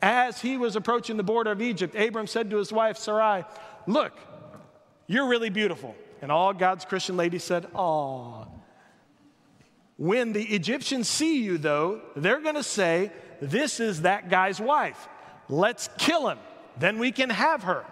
As 0.01 0.41
he 0.41 0.57
was 0.57 0.75
approaching 0.75 1.17
the 1.17 1.23
border 1.23 1.51
of 1.51 1.61
Egypt, 1.61 1.93
Abram 1.95 2.25
said 2.25 2.49
to 2.49 2.57
his 2.57 2.73
wife 2.73 2.97
Sarai, 2.97 3.45
Look, 3.85 4.13
you're 5.05 5.27
really 5.27 5.51
beautiful. 5.51 5.95
And 6.21 6.32
all 6.32 6.53
God's 6.53 6.86
Christian 6.86 7.17
ladies 7.17 7.43
said, 7.43 7.67
Aw. 7.73 8.45
When 9.97 10.34
the 10.34 10.43
Egyptians 10.43 11.08
see 11.08 11.43
you, 11.43 11.58
though, 11.58 12.01
they're 12.15 12.39
to 12.56 12.63
say, 12.63 13.12
This 13.41 13.80
is 13.80 14.01
that 14.01 14.30
guy's 14.30 14.60
wife. 14.60 15.08
Let's 15.49 15.89
kill 15.97 16.30
him. 16.30 16.39
Then 16.77 16.99
we 16.99 17.12
can 17.12 17.30
have 17.30 17.63
her. 17.63 17.86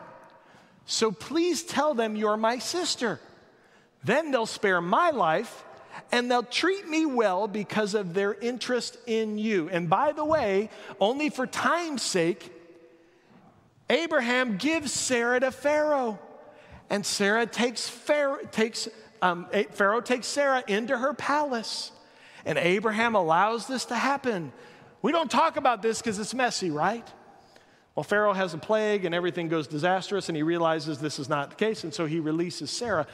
So 0.86 1.12
please 1.12 1.64
tell 1.64 1.94
them 1.94 2.16
you're 2.16 2.38
my 2.38 2.60
sister. 2.60 3.20
Then 4.04 4.32
they'll 4.32 4.46
spare 4.46 4.82
my 4.82 5.10
life 5.10 5.64
and 6.12 6.30
they'll 6.30 6.44
treat 6.44 6.88
me 6.88 7.06
well 7.06 7.48
because 7.48 7.96
of 7.96 8.14
their 8.14 8.34
interest 8.36 8.98
in 9.08 9.38
you. 9.38 9.70
And 9.70 9.90
by 9.90 10.12
the 10.12 10.26
way, 10.26 10.70
only 11.00 11.30
for 11.30 11.48
time's 11.48 12.04
sake, 12.04 12.52
Abraham 13.90 14.58
gives 14.58 14.92
Sarah 14.92 15.40
to 15.40 15.52
Pharaoh. 15.52 16.20
And 16.89 17.06
Sarah 17.06 17.45
takes 17.45 17.88
Pharaoh, 17.88 18.43
takes, 18.52 18.88
um, 19.21 19.48
Pharaoh 19.71 20.02
takes 20.02 20.28
Sarah 20.28 20.63
into 20.67 20.98
her 20.98 21.13
palace. 21.13 21.91
And 22.45 22.58
Abraham 22.58 23.15
allows 23.15 23.67
this 23.67 23.86
to 23.86 23.95
happen. 23.95 24.54
We 25.02 25.12
don't 25.12 25.32
talk 25.32 25.58
about 25.58 25.82
this 25.82 26.00
because 26.00 26.19
it's 26.19 26.34
messy, 26.34 26.69
right? 26.69 27.08
Well, 27.95 28.04
Pharaoh 28.04 28.34
has 28.34 28.54
a 28.54 28.58
plague 28.58 29.06
and 29.06 29.15
everything 29.15 29.48
goes 29.48 29.67
disastrous, 29.67 30.28
and 30.28 30.36
he 30.36 30.43
realizes 30.43 31.00
this 31.00 31.17
is 31.17 31.30
not 31.30 31.52
the 31.52 31.56
case, 31.56 31.84
and 31.84 31.93
so 31.93 32.06
he 32.06 32.19
releases 32.19 32.69
Sarah. 32.69 33.08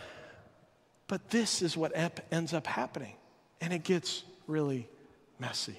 But 1.08 1.30
this 1.30 1.62
is 1.62 1.78
what 1.78 1.92
ends 2.32 2.54
up 2.54 2.66
happening, 2.66 3.14
and 3.60 3.72
it 3.72 3.84
gets 3.84 4.24
really 4.48 4.90
messy. 5.40 5.78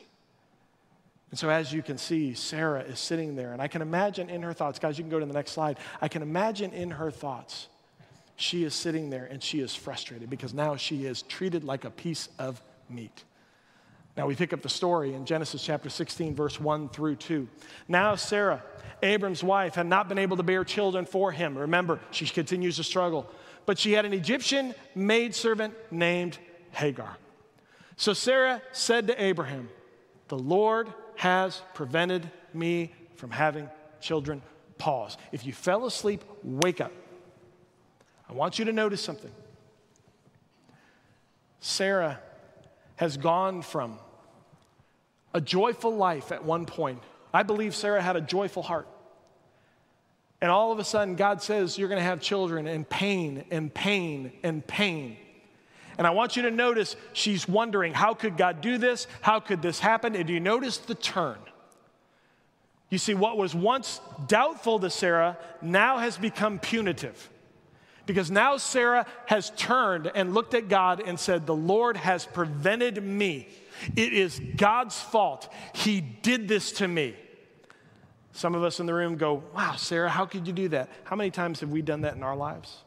And 1.30 1.38
so, 1.38 1.48
as 1.48 1.72
you 1.72 1.82
can 1.82 1.96
see, 1.96 2.34
Sarah 2.34 2.82
is 2.82 3.00
sitting 3.00 3.34
there, 3.34 3.54
and 3.54 3.62
I 3.62 3.66
can 3.66 3.80
imagine 3.80 4.28
in 4.28 4.42
her 4.42 4.52
thoughts, 4.52 4.78
guys, 4.78 4.98
you 4.98 5.04
can 5.04 5.10
go 5.10 5.18
to 5.18 5.26
the 5.26 5.32
next 5.32 5.52
slide. 5.52 5.78
I 6.00 6.08
can 6.08 6.20
imagine 6.20 6.72
in 6.72 6.90
her 6.90 7.10
thoughts, 7.10 7.68
she 8.36 8.64
is 8.64 8.74
sitting 8.74 9.10
there 9.10 9.24
and 9.24 9.42
she 9.42 9.60
is 9.60 9.74
frustrated 9.74 10.30
because 10.30 10.54
now 10.54 10.76
she 10.76 11.06
is 11.06 11.22
treated 11.22 11.64
like 11.64 11.84
a 11.84 11.90
piece 11.90 12.28
of 12.38 12.62
meat. 12.88 13.24
Now 14.16 14.26
we 14.26 14.34
pick 14.34 14.52
up 14.52 14.60
the 14.60 14.68
story 14.68 15.14
in 15.14 15.24
Genesis 15.24 15.62
chapter 15.64 15.88
16, 15.88 16.34
verse 16.34 16.60
1 16.60 16.90
through 16.90 17.16
2. 17.16 17.48
Now, 17.88 18.14
Sarah, 18.14 18.62
Abram's 19.02 19.42
wife, 19.42 19.74
had 19.74 19.86
not 19.86 20.08
been 20.08 20.18
able 20.18 20.36
to 20.36 20.42
bear 20.42 20.64
children 20.64 21.06
for 21.06 21.32
him. 21.32 21.56
Remember, 21.56 21.98
she 22.10 22.26
continues 22.26 22.76
to 22.76 22.84
struggle. 22.84 23.26
But 23.64 23.78
she 23.78 23.92
had 23.92 24.04
an 24.04 24.12
Egyptian 24.12 24.74
maidservant 24.94 25.74
named 25.90 26.38
Hagar. 26.72 27.16
So 27.96 28.12
Sarah 28.12 28.60
said 28.72 29.06
to 29.06 29.22
Abraham, 29.22 29.68
The 30.28 30.38
Lord 30.38 30.92
has 31.16 31.62
prevented 31.74 32.30
me 32.52 32.92
from 33.16 33.30
having 33.30 33.70
children. 34.00 34.42
Pause. 34.78 35.16
If 35.30 35.46
you 35.46 35.52
fell 35.52 35.86
asleep, 35.86 36.24
wake 36.42 36.80
up. 36.80 36.92
I 38.32 38.34
want 38.34 38.58
you 38.58 38.64
to 38.64 38.72
notice 38.72 39.02
something. 39.02 39.30
Sarah 41.60 42.18
has 42.96 43.18
gone 43.18 43.60
from 43.60 43.98
a 45.34 45.40
joyful 45.40 45.94
life 45.94 46.32
at 46.32 46.42
one 46.42 46.64
point. 46.64 47.02
I 47.34 47.42
believe 47.42 47.74
Sarah 47.74 48.00
had 48.00 48.16
a 48.16 48.22
joyful 48.22 48.62
heart. 48.62 48.88
And 50.40 50.50
all 50.50 50.72
of 50.72 50.78
a 50.78 50.84
sudden, 50.84 51.14
God 51.14 51.42
says, 51.42 51.76
You're 51.76 51.90
going 51.90 52.00
to 52.00 52.04
have 52.04 52.22
children 52.22 52.66
and 52.66 52.88
pain 52.88 53.44
and 53.50 53.72
pain 53.72 54.32
and 54.42 54.66
pain. 54.66 55.18
And 55.98 56.06
I 56.06 56.10
want 56.10 56.34
you 56.34 56.42
to 56.44 56.50
notice 56.50 56.96
she's 57.12 57.46
wondering, 57.46 57.92
How 57.92 58.14
could 58.14 58.38
God 58.38 58.62
do 58.62 58.78
this? 58.78 59.06
How 59.20 59.40
could 59.40 59.60
this 59.60 59.78
happen? 59.78 60.16
And 60.16 60.26
do 60.26 60.32
you 60.32 60.40
notice 60.40 60.78
the 60.78 60.94
turn? 60.94 61.36
You 62.88 62.96
see, 62.96 63.12
what 63.12 63.36
was 63.36 63.54
once 63.54 64.00
doubtful 64.26 64.80
to 64.80 64.88
Sarah 64.88 65.36
now 65.60 65.98
has 65.98 66.16
become 66.16 66.58
punitive. 66.58 67.28
Because 68.12 68.30
now 68.30 68.58
Sarah 68.58 69.06
has 69.24 69.48
turned 69.56 70.12
and 70.14 70.34
looked 70.34 70.52
at 70.52 70.68
God 70.68 71.00
and 71.00 71.18
said, 71.18 71.46
The 71.46 71.54
Lord 71.54 71.96
has 71.96 72.26
prevented 72.26 73.02
me. 73.02 73.48
It 73.96 74.12
is 74.12 74.38
God's 74.54 75.00
fault. 75.00 75.50
He 75.74 76.02
did 76.02 76.46
this 76.46 76.72
to 76.72 76.86
me. 76.86 77.16
Some 78.32 78.54
of 78.54 78.64
us 78.64 78.80
in 78.80 78.84
the 78.84 78.92
room 78.92 79.16
go, 79.16 79.42
Wow, 79.54 79.76
Sarah, 79.76 80.10
how 80.10 80.26
could 80.26 80.46
you 80.46 80.52
do 80.52 80.68
that? 80.68 80.90
How 81.04 81.16
many 81.16 81.30
times 81.30 81.60
have 81.60 81.70
we 81.70 81.80
done 81.80 82.02
that 82.02 82.14
in 82.14 82.22
our 82.22 82.36
lives? 82.36 82.82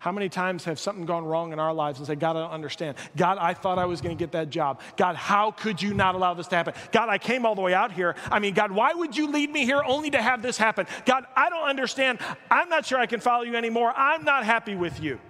How 0.00 0.12
many 0.12 0.30
times 0.30 0.64
have 0.64 0.78
something 0.78 1.04
gone 1.04 1.26
wrong 1.26 1.52
in 1.52 1.58
our 1.58 1.74
lives 1.74 1.98
and 1.98 2.06
say, 2.06 2.14
God, 2.14 2.34
I 2.34 2.40
don't 2.40 2.52
understand. 2.52 2.96
God, 3.16 3.36
I 3.38 3.52
thought 3.52 3.78
I 3.78 3.84
was 3.84 4.00
going 4.00 4.16
to 4.16 4.18
get 4.18 4.32
that 4.32 4.48
job. 4.48 4.80
God, 4.96 5.14
how 5.14 5.50
could 5.50 5.80
you 5.80 5.92
not 5.92 6.14
allow 6.14 6.32
this 6.32 6.46
to 6.48 6.56
happen? 6.56 6.72
God, 6.90 7.10
I 7.10 7.18
came 7.18 7.44
all 7.44 7.54
the 7.54 7.60
way 7.60 7.74
out 7.74 7.92
here. 7.92 8.16
I 8.32 8.38
mean, 8.38 8.54
God, 8.54 8.72
why 8.72 8.94
would 8.94 9.14
you 9.14 9.30
lead 9.30 9.50
me 9.50 9.66
here 9.66 9.82
only 9.84 10.10
to 10.12 10.22
have 10.22 10.40
this 10.40 10.56
happen? 10.56 10.86
God, 11.04 11.26
I 11.36 11.50
don't 11.50 11.68
understand. 11.68 12.18
I'm 12.50 12.70
not 12.70 12.86
sure 12.86 12.98
I 12.98 13.04
can 13.04 13.20
follow 13.20 13.44
you 13.44 13.56
anymore. 13.56 13.92
I'm 13.94 14.24
not 14.24 14.42
happy 14.42 14.74
with 14.74 15.02
you. 15.02 15.20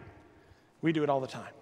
We 0.83 0.93
do 0.93 1.03
it 1.03 1.11
all 1.11 1.21
the 1.21 1.27
time. 1.27 1.53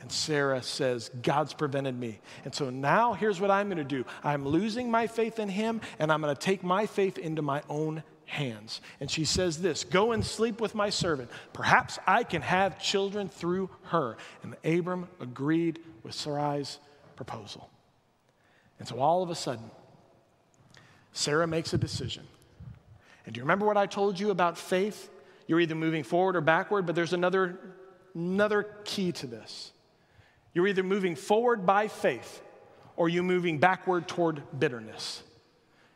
And 0.00 0.10
Sarah 0.10 0.62
says, 0.62 1.10
God's 1.22 1.52
prevented 1.52 1.94
me. 1.94 2.20
And 2.46 2.54
so 2.54 2.70
now 2.70 3.12
here's 3.12 3.38
what 3.38 3.50
I'm 3.50 3.66
going 3.68 3.76
to 3.76 3.84
do 3.84 4.06
I'm 4.24 4.48
losing 4.48 4.90
my 4.90 5.06
faith 5.06 5.38
in 5.38 5.50
him, 5.50 5.82
and 5.98 6.10
I'm 6.10 6.22
going 6.22 6.34
to 6.34 6.40
take 6.40 6.62
my 6.62 6.86
faith 6.86 7.18
into 7.18 7.42
my 7.42 7.62
own 7.68 8.02
hands. 8.30 8.80
And 9.00 9.10
she 9.10 9.24
says 9.24 9.60
this 9.60 9.84
Go 9.84 10.12
and 10.12 10.24
sleep 10.24 10.60
with 10.60 10.74
my 10.74 10.90
servant. 10.90 11.30
Perhaps 11.52 11.98
I 12.06 12.22
can 12.22 12.42
have 12.42 12.80
children 12.80 13.28
through 13.28 13.70
her. 13.84 14.16
And 14.42 14.56
Abram 14.64 15.08
agreed 15.20 15.80
with 16.02 16.14
Sarai's 16.14 16.78
proposal. 17.16 17.68
And 18.78 18.88
so 18.88 18.98
all 19.00 19.22
of 19.22 19.30
a 19.30 19.34
sudden, 19.34 19.70
Sarah 21.12 21.46
makes 21.46 21.74
a 21.74 21.78
decision. 21.78 22.26
And 23.26 23.34
do 23.34 23.38
you 23.38 23.42
remember 23.42 23.66
what 23.66 23.76
I 23.76 23.86
told 23.86 24.18
you 24.18 24.30
about 24.30 24.56
faith? 24.56 25.10
You're 25.46 25.60
either 25.60 25.74
moving 25.74 26.04
forward 26.04 26.36
or 26.36 26.40
backward, 26.40 26.86
but 26.86 26.94
there's 26.94 27.12
another, 27.12 27.58
another 28.14 28.62
key 28.84 29.12
to 29.12 29.26
this. 29.26 29.72
You're 30.54 30.68
either 30.68 30.82
moving 30.82 31.16
forward 31.16 31.66
by 31.66 31.88
faith 31.88 32.40
or 32.96 33.08
you're 33.08 33.22
moving 33.22 33.58
backward 33.58 34.08
toward 34.08 34.42
bitterness. 34.58 35.22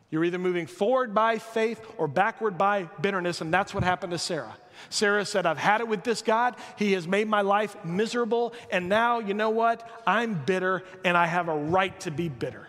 You're 0.09 0.23
either 0.23 0.37
moving 0.37 0.67
forward 0.67 1.13
by 1.13 1.39
faith 1.39 1.81
or 1.97 2.07
backward 2.07 2.57
by 2.57 2.83
bitterness, 3.01 3.41
and 3.41 3.53
that's 3.53 3.73
what 3.73 3.83
happened 3.83 4.11
to 4.11 4.19
Sarah. 4.19 4.55
Sarah 4.89 5.25
said, 5.25 5.45
I've 5.45 5.57
had 5.57 5.81
it 5.81 5.87
with 5.87 6.03
this 6.03 6.21
God. 6.21 6.55
He 6.77 6.93
has 6.93 7.07
made 7.07 7.27
my 7.27 7.41
life 7.41 7.75
miserable, 7.83 8.53
and 8.71 8.87
now, 8.87 9.19
you 9.19 9.33
know 9.33 9.49
what? 9.49 9.87
I'm 10.05 10.35
bitter, 10.45 10.83
and 11.03 11.17
I 11.17 11.25
have 11.25 11.49
a 11.49 11.55
right 11.55 11.97
to 12.01 12.11
be 12.11 12.29
bitter. 12.29 12.67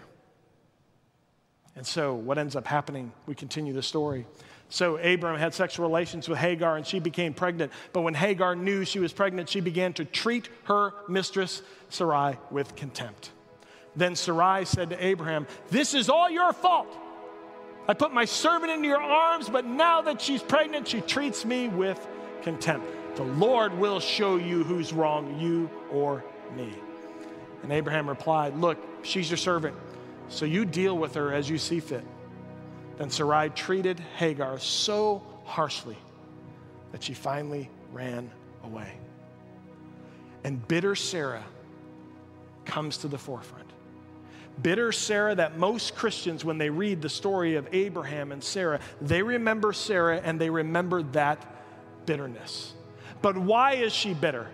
And 1.75 1.87
so, 1.87 2.15
what 2.15 2.39
ends 2.39 2.57
up 2.57 2.67
happening, 2.67 3.13
we 3.27 3.35
continue 3.35 3.75
the 3.75 3.83
story. 3.83 4.27
So, 4.71 4.97
Abram 4.97 5.39
had 5.39 5.53
sexual 5.53 5.87
relations 5.87 6.29
with 6.29 6.39
Hagar, 6.39 6.77
and 6.77 6.87
she 6.87 7.01
became 7.01 7.35
pregnant. 7.35 7.71
But 7.93 8.01
when 8.01 8.15
Hagar 8.15 8.57
knew 8.57 8.85
she 8.87 8.99
was 8.99 9.13
pregnant, 9.13 9.51
she 9.51 9.61
began 9.61 9.93
to 9.95 10.07
treat 10.07 10.49
her 10.65 10.95
mistress, 11.07 11.61
Sarai, 11.91 12.39
with 12.51 12.75
contempt. 12.77 13.31
Then 13.95 14.17
Sarai 14.17 14.65
said 14.65 14.91
to 14.91 15.05
Abraham, 15.05 15.47
This 15.71 15.93
is 15.93 16.09
all 16.09 16.31
your 16.31 16.53
fault. 16.55 16.89
I 17.89 17.95
put 17.95 18.13
my 18.13 18.25
servant 18.25 18.73
into 18.73 18.89
your 18.89 19.01
arms, 19.01 19.49
but 19.49 19.65
now 19.65 20.03
that 20.03 20.21
she's 20.21 20.43
pregnant, 20.43 20.89
she 20.89 21.01
treats 21.01 21.45
me 21.45 21.69
with 21.69 22.05
contempt. 22.43 22.87
The 23.17 23.23
Lord 23.23 23.73
will 23.79 24.01
show 24.01 24.37
you 24.37 24.65
who's 24.65 24.93
wrong, 24.93 25.39
you 25.39 25.71
or 25.91 26.25
me. 26.57 26.75
And 27.63 27.73
Abraham 27.73 28.09
replied, 28.09 28.57
Look, 28.57 28.79
she's 29.03 29.31
your 29.31 29.37
servant, 29.37 29.77
so 30.29 30.45
you 30.45 30.65
deal 30.65 30.99
with 30.99 31.15
her 31.15 31.33
as 31.33 31.49
you 31.49 31.59
see 31.59 31.81
fit. 31.81 32.05
Then 32.99 33.11
Sarai 33.11 33.51
treated 33.51 34.01
Hagar 34.17 34.59
so 34.59 35.23
harshly 35.45 35.97
that 36.93 37.03
she 37.03 37.15
finally 37.15 37.71
ran 37.93 38.31
away. 38.65 38.93
And 40.45 40.67
bitter 40.67 40.95
Sarah 40.95 41.45
comes 42.65 42.99
to 42.99 43.09
the 43.09 43.19
forefront 43.19 43.67
bitter 44.61 44.93
Sarah 44.93 45.35
that 45.35 45.59
most 45.59 45.95
Christians, 45.95 46.45
when 46.45 46.59
they 46.59 46.71
read 46.71 47.03
the 47.03 47.09
story 47.09 47.57
of 47.57 47.69
Abraham 47.73 48.33
and 48.33 48.43
Sarah, 48.43 48.81
they 49.01 49.23
remember 49.23 49.73
Sarah 49.73 50.21
and 50.23 50.41
they 50.41 50.51
remember 50.51 51.03
that 51.03 51.45
bitterness. 52.07 52.73
But 53.23 53.37
why 53.37 53.75
is 53.75 53.93
she 53.93 54.15
bitter? 54.15 54.49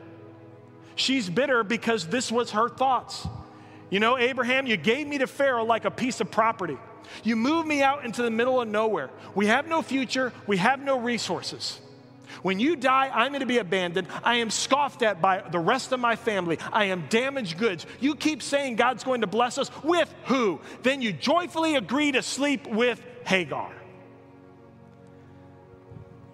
She's 0.94 1.28
bitter 1.28 1.64
because 1.64 2.06
this 2.06 2.30
was 2.30 2.52
her 2.52 2.68
thoughts. 2.68 3.26
You 3.90 4.00
know, 4.00 4.16
Abraham, 4.16 4.66
you 4.66 4.76
gave 4.76 5.06
me 5.06 5.18
to 5.18 5.26
Pharaoh 5.26 5.64
like 5.64 5.84
a 5.84 5.90
piece 5.90 6.20
of 6.20 6.30
property. 6.30 6.78
You 7.24 7.36
moved 7.36 7.68
me 7.68 7.82
out 7.82 8.04
into 8.04 8.22
the 8.22 8.30
middle 8.30 8.60
of 8.60 8.68
nowhere. 8.68 9.10
We 9.34 9.46
have 9.46 9.66
no 9.66 9.82
future, 9.82 10.32
we 10.46 10.56
have 10.58 10.80
no 10.80 10.98
resources. 10.98 11.80
When 12.42 12.59
you 12.59 12.77
die, 12.77 13.11
I'm 13.12 13.33
going 13.33 13.40
to 13.40 13.47
be 13.47 13.59
abandoned. 13.59 14.09
I 14.25 14.37
am 14.37 14.51
scoffed 14.51 15.03
at 15.03 15.21
by 15.21 15.42
the 15.51 15.59
rest 15.59 15.92
of 15.92 16.01
my 16.01 16.16
family. 16.16 16.59
I 16.73 16.87
am 16.87 17.07
damaged 17.09 17.59
goods. 17.59 17.87
You 18.01 18.14
keep 18.14 18.42
saying 18.42 18.77
God's 18.77 19.05
going 19.05 19.21
to 19.21 19.27
bless 19.27 19.59
us. 19.59 19.71
With 19.83 20.12
who? 20.25 20.61
Then 20.83 21.03
you 21.03 21.12
joyfully 21.12 21.77
agree 21.77 22.12
to 22.12 22.23
sleep 22.23 22.66
with 22.66 23.03
Hagar. 23.25 23.73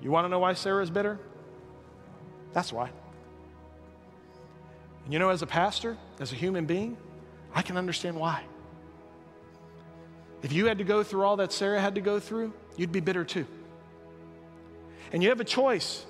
You 0.01 0.11
want 0.11 0.25
to 0.25 0.29
know 0.29 0.39
why 0.39 0.55
Sarah 0.55 0.83
is 0.83 0.91
bitter? 0.91 1.19
That's 2.53 2.73
why. 2.73 2.91
And 5.05 5.13
you 5.13 5.19
know, 5.19 5.31
as 5.31 5.43
a 5.43 5.47
pastor, 5.47 5.97
as 6.21 6.33
a 6.33 6.37
human 6.37 6.67
being, 6.67 6.97
I 7.55 7.63
can 7.63 7.77
understand 7.77 8.17
why. 8.17 8.45
If 10.43 10.53
you 10.53 10.67
had 10.67 10.79
to 10.79 10.85
go 10.85 11.03
through 11.03 11.25
all 11.25 11.37
that 11.37 11.53
Sarah 11.53 11.81
had 11.81 11.97
to 11.97 12.01
go 12.01 12.21
through, 12.21 12.53
you'd 12.77 12.93
be 12.93 13.01
bitter 13.01 13.25
too. 13.25 13.47
And 15.13 15.23
you 15.23 15.29
have 15.31 15.41
a 15.41 15.45
choice. 15.45 16.05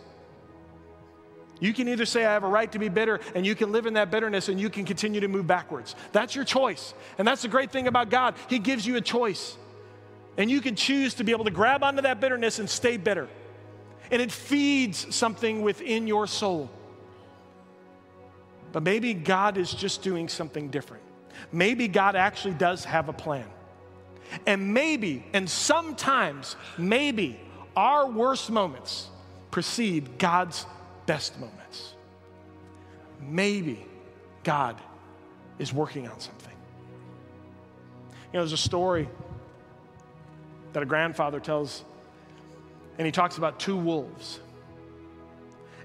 You 1.61 1.73
can 1.73 1.89
either 1.89 2.07
say, 2.07 2.25
I 2.25 2.33
have 2.33 2.45
a 2.45 2.49
right 2.49 2.71
to 2.73 2.79
be 2.79 2.89
bitter, 2.89 3.21
and 3.35 3.45
you 3.45 3.55
can 3.55 3.73
live 3.73 3.87
in 3.87 3.95
that 3.95 4.11
bitterness 4.11 4.49
and 4.49 4.61
you 4.61 4.71
can 4.71 4.85
continue 4.85 5.21
to 5.21 5.29
move 5.29 5.47
backwards. 5.47 5.97
That's 6.13 6.35
your 6.35 6.45
choice. 6.45 6.95
And 7.19 7.27
that's 7.27 7.43
the 7.43 7.49
great 7.49 7.73
thing 7.73 7.89
about 7.89 8.11
God. 8.11 8.35
He 8.49 8.59
gives 8.59 8.87
you 8.87 8.97
a 8.97 9.01
choice. 9.01 9.57
And 10.37 10.49
you 10.49 10.61
can 10.61 10.77
choose 10.77 11.15
to 11.15 11.25
be 11.25 11.33
able 11.33 11.47
to 11.47 11.51
grab 11.51 11.83
onto 11.83 12.03
that 12.03 12.21
bitterness 12.21 12.61
and 12.61 12.71
stay 12.71 12.97
bitter. 12.97 13.29
And 14.11 14.23
it 14.23 14.31
feeds 14.31 15.15
something 15.15 15.63
within 15.63 16.07
your 16.07 16.29
soul. 16.29 16.71
But 18.71 18.85
maybe 18.85 19.15
God 19.15 19.57
is 19.57 19.73
just 19.73 20.03
doing 20.03 20.29
something 20.29 20.69
different. 20.71 21.03
Maybe 21.51 21.89
God 21.89 22.15
actually 22.15 22.55
does 22.55 22.85
have 22.85 23.09
a 23.09 23.13
plan. 23.13 23.47
And 24.47 24.75
maybe, 24.75 25.25
and 25.33 25.49
sometimes, 25.49 26.55
maybe 26.77 27.41
our 27.79 28.11
worst 28.11 28.51
moments 28.51 29.09
precede 29.53 30.19
God's 30.19 30.67
best 31.07 31.39
moments. 31.39 31.95
Maybe 33.21 33.87
God 34.43 34.81
is 35.61 35.73
working 35.73 36.09
on 36.09 36.19
something. 36.19 36.57
You 38.33 38.33
know, 38.33 38.41
there's 38.41 38.53
a 38.53 38.57
story 38.57 39.09
that 40.73 40.83
a 40.83 40.87
grandfather 40.87 41.39
tells, 41.39 41.85
and 42.99 43.07
he 43.07 43.13
talks 43.13 43.39
about 43.39 43.61
two 43.61 43.77
wolves. 43.77 44.41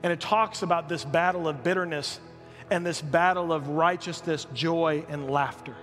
And 0.01 0.11
it 0.11 0.19
talks 0.19 0.63
about 0.63 0.89
this 0.89 1.05
battle 1.05 1.47
of 1.47 1.63
bitterness 1.63 2.19
and 2.71 2.83
this 2.83 3.03
battle 3.03 3.53
of 3.53 3.67
righteousness, 3.69 4.47
joy, 4.55 5.05
and 5.09 5.29
laughter. 5.29 5.75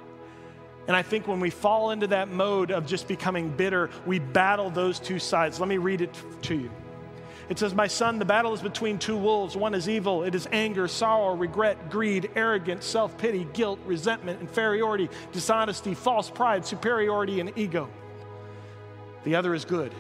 And 0.90 0.96
I 0.96 1.02
think 1.02 1.28
when 1.28 1.38
we 1.38 1.50
fall 1.50 1.92
into 1.92 2.08
that 2.08 2.32
mode 2.32 2.72
of 2.72 2.84
just 2.84 3.06
becoming 3.06 3.48
bitter, 3.48 3.90
we 4.06 4.18
battle 4.18 4.70
those 4.70 4.98
two 4.98 5.20
sides. 5.20 5.60
Let 5.60 5.68
me 5.68 5.78
read 5.78 6.00
it 6.00 6.12
to 6.42 6.56
you. 6.56 6.68
It 7.48 7.60
says, 7.60 7.76
My 7.76 7.86
son, 7.86 8.18
the 8.18 8.24
battle 8.24 8.52
is 8.54 8.60
between 8.60 8.98
two 8.98 9.16
wolves. 9.16 9.56
One 9.56 9.72
is 9.72 9.88
evil, 9.88 10.24
it 10.24 10.34
is 10.34 10.48
anger, 10.50 10.88
sorrow, 10.88 11.36
regret, 11.36 11.90
greed, 11.90 12.32
arrogance, 12.34 12.84
self 12.84 13.16
pity, 13.18 13.46
guilt, 13.52 13.78
resentment, 13.86 14.40
inferiority, 14.40 15.08
dishonesty, 15.30 15.94
false 15.94 16.28
pride, 16.28 16.66
superiority, 16.66 17.38
and 17.38 17.56
ego. 17.56 17.88
The 19.22 19.36
other 19.36 19.54
is 19.54 19.64
good. 19.64 19.94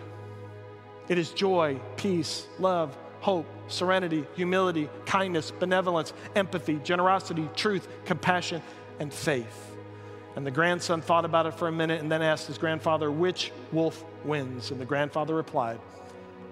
It 1.08 1.18
is 1.18 1.30
joy, 1.30 1.78
peace, 1.98 2.48
love, 2.58 2.98
hope, 3.20 3.46
serenity, 3.68 4.26
humility, 4.34 4.90
kindness, 5.06 5.52
benevolence, 5.52 6.12
empathy, 6.34 6.80
generosity, 6.82 7.48
truth, 7.54 7.86
compassion, 8.06 8.60
and 8.98 9.14
faith. 9.14 9.70
And 10.36 10.46
the 10.46 10.50
grandson 10.50 11.02
thought 11.02 11.24
about 11.24 11.46
it 11.46 11.54
for 11.54 11.68
a 11.68 11.72
minute 11.72 12.00
and 12.00 12.10
then 12.10 12.22
asked 12.22 12.46
his 12.46 12.58
grandfather, 12.58 13.10
Which 13.10 13.52
wolf 13.72 14.04
wins? 14.24 14.70
And 14.70 14.80
the 14.80 14.84
grandfather 14.84 15.34
replied, 15.34 15.80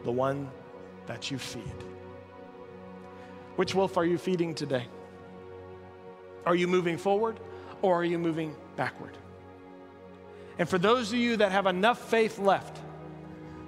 The 0.04 0.12
one 0.12 0.50
that 1.06 1.30
you 1.30 1.38
feed. 1.38 1.62
Which 3.56 3.74
wolf 3.74 3.96
are 3.96 4.04
you 4.04 4.18
feeding 4.18 4.54
today? 4.54 4.86
Are 6.46 6.54
you 6.54 6.66
moving 6.66 6.96
forward 6.96 7.38
or 7.82 7.94
are 7.94 8.04
you 8.04 8.18
moving 8.18 8.54
backward? 8.76 9.16
And 10.58 10.68
for 10.68 10.78
those 10.78 11.12
of 11.12 11.18
you 11.18 11.36
that 11.36 11.52
have 11.52 11.66
enough 11.66 12.10
faith 12.10 12.38
left 12.38 12.78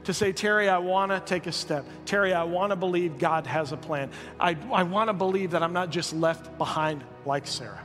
to 0.04 0.14
say, 0.14 0.32
Terry, 0.32 0.68
I 0.68 0.78
want 0.78 1.12
to 1.12 1.20
take 1.20 1.46
a 1.46 1.52
step. 1.52 1.84
Terry, 2.04 2.32
I 2.32 2.44
want 2.44 2.70
to 2.70 2.76
believe 2.76 3.18
God 3.18 3.46
has 3.46 3.72
a 3.72 3.76
plan. 3.76 4.10
I, 4.38 4.56
I 4.72 4.82
want 4.82 5.08
to 5.08 5.12
believe 5.12 5.52
that 5.52 5.62
I'm 5.62 5.72
not 5.72 5.90
just 5.90 6.12
left 6.12 6.56
behind 6.58 7.04
like 7.24 7.46
Sarah. 7.46 7.80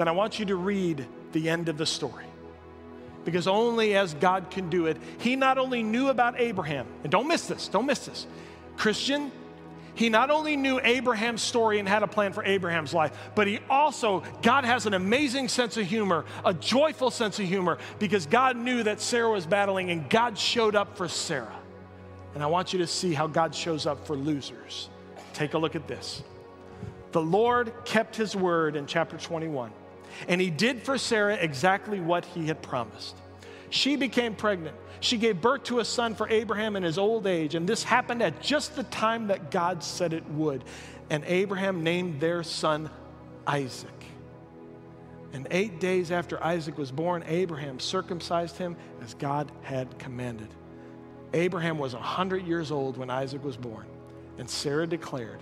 Then 0.00 0.08
I 0.08 0.12
want 0.12 0.38
you 0.38 0.46
to 0.46 0.56
read 0.56 1.06
the 1.32 1.50
end 1.50 1.68
of 1.68 1.76
the 1.76 1.84
story. 1.84 2.24
Because 3.26 3.46
only 3.46 3.98
as 3.98 4.14
God 4.14 4.50
can 4.50 4.70
do 4.70 4.86
it, 4.86 4.96
He 5.18 5.36
not 5.36 5.58
only 5.58 5.82
knew 5.82 6.08
about 6.08 6.40
Abraham, 6.40 6.86
and 7.02 7.12
don't 7.12 7.28
miss 7.28 7.46
this, 7.46 7.68
don't 7.68 7.84
miss 7.84 8.06
this. 8.06 8.26
Christian, 8.78 9.30
he 9.94 10.08
not 10.08 10.30
only 10.30 10.56
knew 10.56 10.80
Abraham's 10.82 11.42
story 11.42 11.80
and 11.80 11.86
had 11.86 12.02
a 12.02 12.06
plan 12.06 12.32
for 12.32 12.42
Abraham's 12.42 12.94
life, 12.94 13.12
but 13.34 13.46
he 13.46 13.58
also, 13.68 14.22
God 14.40 14.64
has 14.64 14.86
an 14.86 14.94
amazing 14.94 15.48
sense 15.48 15.76
of 15.76 15.84
humor, 15.84 16.24
a 16.46 16.54
joyful 16.54 17.10
sense 17.10 17.38
of 17.38 17.44
humor, 17.44 17.76
because 17.98 18.24
God 18.24 18.56
knew 18.56 18.82
that 18.84 19.02
Sarah 19.02 19.30
was 19.30 19.44
battling 19.44 19.90
and 19.90 20.08
God 20.08 20.38
showed 20.38 20.74
up 20.74 20.96
for 20.96 21.08
Sarah. 21.08 21.60
And 22.34 22.42
I 22.42 22.46
want 22.46 22.72
you 22.72 22.78
to 22.78 22.86
see 22.86 23.12
how 23.12 23.26
God 23.26 23.54
shows 23.54 23.84
up 23.84 24.06
for 24.06 24.16
losers. 24.16 24.88
Take 25.34 25.52
a 25.52 25.58
look 25.58 25.76
at 25.76 25.86
this. 25.86 26.22
The 27.12 27.20
Lord 27.20 27.72
kept 27.84 28.14
his 28.14 28.36
word 28.36 28.76
in 28.76 28.86
chapter 28.86 29.18
21, 29.18 29.72
and 30.28 30.40
he 30.40 30.50
did 30.50 30.82
for 30.82 30.98
Sarah 30.98 31.34
exactly 31.34 32.00
what 32.00 32.24
he 32.24 32.46
had 32.46 32.62
promised. 32.62 33.16
She 33.70 33.96
became 33.96 34.34
pregnant. 34.34 34.76
She 35.00 35.16
gave 35.16 35.40
birth 35.40 35.64
to 35.64 35.78
a 35.78 35.84
son 35.84 36.14
for 36.14 36.28
Abraham 36.28 36.76
in 36.76 36.82
his 36.82 36.98
old 36.98 37.26
age, 37.26 37.54
and 37.54 37.66
this 37.66 37.82
happened 37.82 38.22
at 38.22 38.40
just 38.42 38.76
the 38.76 38.82
time 38.84 39.28
that 39.28 39.50
God 39.50 39.82
said 39.82 40.12
it 40.12 40.28
would. 40.30 40.64
And 41.08 41.24
Abraham 41.26 41.82
named 41.82 42.20
their 42.20 42.42
son 42.42 42.90
Isaac. 43.46 43.90
And 45.32 45.46
eight 45.50 45.80
days 45.80 46.10
after 46.10 46.42
Isaac 46.42 46.76
was 46.76 46.90
born, 46.90 47.24
Abraham 47.26 47.78
circumcised 47.80 48.58
him 48.58 48.76
as 49.00 49.14
God 49.14 49.50
had 49.62 49.98
commanded. 49.98 50.48
Abraham 51.32 51.78
was 51.78 51.94
100 51.94 52.46
years 52.46 52.72
old 52.72 52.96
when 52.96 53.10
Isaac 53.10 53.44
was 53.44 53.56
born, 53.56 53.86
and 54.38 54.50
Sarah 54.50 54.86
declared, 54.86 55.40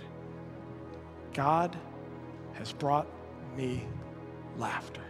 God 1.33 1.75
has 2.53 2.71
brought 2.71 3.07
me 3.57 3.85
laughter. 4.59 5.01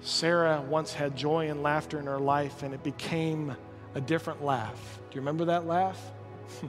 Sarah 0.00 0.62
once 0.68 0.92
had 0.92 1.16
joy 1.16 1.48
and 1.48 1.62
laughter 1.62 1.98
in 1.98 2.06
her 2.06 2.18
life, 2.18 2.62
and 2.62 2.74
it 2.74 2.82
became 2.82 3.56
a 3.94 4.00
different 4.00 4.44
laugh. 4.44 5.00
Do 5.10 5.14
you 5.14 5.20
remember 5.22 5.46
that 5.46 5.66
laugh? 5.66 6.00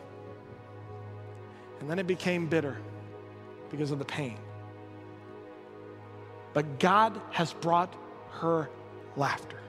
and 1.80 1.90
then 1.90 2.00
it 2.00 2.08
became 2.08 2.48
bitter 2.48 2.78
because 3.70 3.92
of 3.92 4.00
the 4.00 4.06
pain. 4.06 4.38
But 6.54 6.80
God 6.80 7.20
has 7.32 7.52
brought 7.52 7.94
her 8.40 8.70
laughter. 9.18 9.60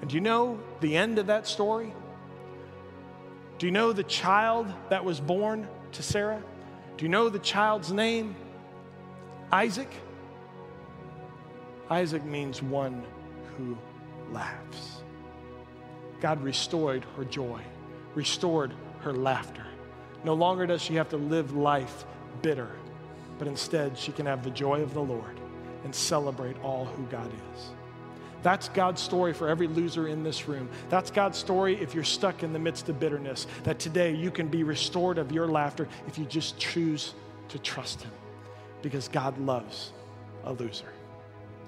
And 0.00 0.10
do 0.10 0.16
you 0.16 0.20
know 0.20 0.58
the 0.80 0.96
end 0.96 1.18
of 1.18 1.28
that 1.28 1.46
story? 1.46 1.94
Do 3.58 3.66
you 3.66 3.72
know 3.72 3.92
the 3.92 4.04
child 4.04 4.72
that 4.88 5.04
was 5.04 5.20
born 5.20 5.68
to 5.92 6.02
Sarah? 6.02 6.42
Do 6.96 7.04
you 7.04 7.08
know 7.08 7.28
the 7.28 7.38
child's 7.38 7.92
name? 7.92 8.34
Isaac. 9.50 9.90
Isaac 11.88 12.24
means 12.24 12.62
one 12.62 13.02
who 13.56 13.78
laughs. 14.30 15.02
God 16.20 16.42
restored 16.42 17.06
her 17.16 17.24
joy, 17.24 17.62
restored 18.14 18.74
her 19.00 19.12
laughter. 19.12 19.64
No 20.22 20.34
longer 20.34 20.66
does 20.66 20.82
she 20.82 20.96
have 20.96 21.08
to 21.10 21.16
live 21.16 21.54
life 21.54 22.04
bitter, 22.42 22.70
but 23.38 23.48
instead 23.48 23.96
she 23.96 24.12
can 24.12 24.26
have 24.26 24.44
the 24.44 24.50
joy 24.50 24.82
of 24.82 24.92
the 24.92 25.00
Lord 25.00 25.40
and 25.84 25.94
celebrate 25.94 26.60
all 26.62 26.84
who 26.84 27.04
God 27.04 27.30
is. 27.54 27.70
That's 28.42 28.68
God's 28.68 29.00
story 29.00 29.32
for 29.32 29.48
every 29.48 29.66
loser 29.66 30.08
in 30.08 30.22
this 30.22 30.46
room. 30.46 30.68
That's 30.90 31.10
God's 31.10 31.38
story 31.38 31.80
if 31.80 31.94
you're 31.94 32.04
stuck 32.04 32.42
in 32.42 32.52
the 32.52 32.58
midst 32.58 32.88
of 32.88 33.00
bitterness, 33.00 33.46
that 33.64 33.78
today 33.78 34.14
you 34.14 34.30
can 34.30 34.48
be 34.48 34.62
restored 34.62 35.16
of 35.16 35.32
your 35.32 35.48
laughter 35.48 35.88
if 36.06 36.18
you 36.18 36.26
just 36.26 36.58
choose 36.58 37.14
to 37.48 37.58
trust 37.58 38.02
Him 38.02 38.12
because 38.82 39.08
God 39.08 39.38
loves 39.38 39.92
a 40.44 40.52
loser. 40.52 40.92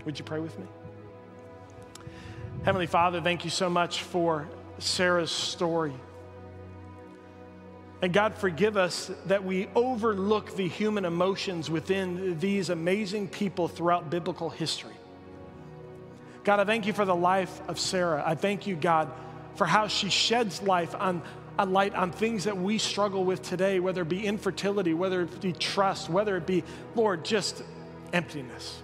Would 0.04 0.18
you 0.18 0.24
pray 0.24 0.40
with 0.40 0.58
me? 0.58 0.66
Heavenly 2.64 2.86
Father, 2.86 3.20
thank 3.20 3.44
you 3.44 3.50
so 3.50 3.70
much 3.70 4.02
for 4.02 4.48
Sarah's 4.78 5.30
story. 5.30 5.94
And 8.02 8.12
God, 8.12 8.34
forgive 8.34 8.76
us 8.76 9.10
that 9.26 9.44
we 9.44 9.68
overlook 9.74 10.56
the 10.56 10.66
human 10.66 11.04
emotions 11.04 11.70
within 11.70 12.38
these 12.38 12.70
amazing 12.70 13.28
people 13.28 13.68
throughout 13.68 14.08
biblical 14.08 14.48
history. 14.48 14.94
God, 16.44 16.60
I 16.60 16.64
thank 16.64 16.86
you 16.86 16.94
for 16.94 17.04
the 17.04 17.14
life 17.14 17.60
of 17.68 17.78
Sarah. 17.78 18.22
I 18.24 18.34
thank 18.34 18.66
you, 18.66 18.74
God, 18.74 19.10
for 19.56 19.66
how 19.66 19.88
she 19.88 20.08
sheds 20.08 20.62
life 20.62 20.94
on, 20.94 21.22
a 21.60 21.66
light 21.66 21.94
on 21.94 22.10
things 22.10 22.44
that 22.44 22.56
we 22.56 22.78
struggle 22.78 23.22
with 23.22 23.42
today, 23.42 23.80
whether 23.80 24.00
it 24.00 24.08
be 24.08 24.26
infertility, 24.26 24.94
whether 24.94 25.22
it 25.22 25.40
be 25.42 25.52
trust, 25.52 26.08
whether 26.08 26.36
it 26.38 26.46
be, 26.46 26.64
Lord, 26.94 27.22
just 27.22 27.62
emptiness. 28.14 28.82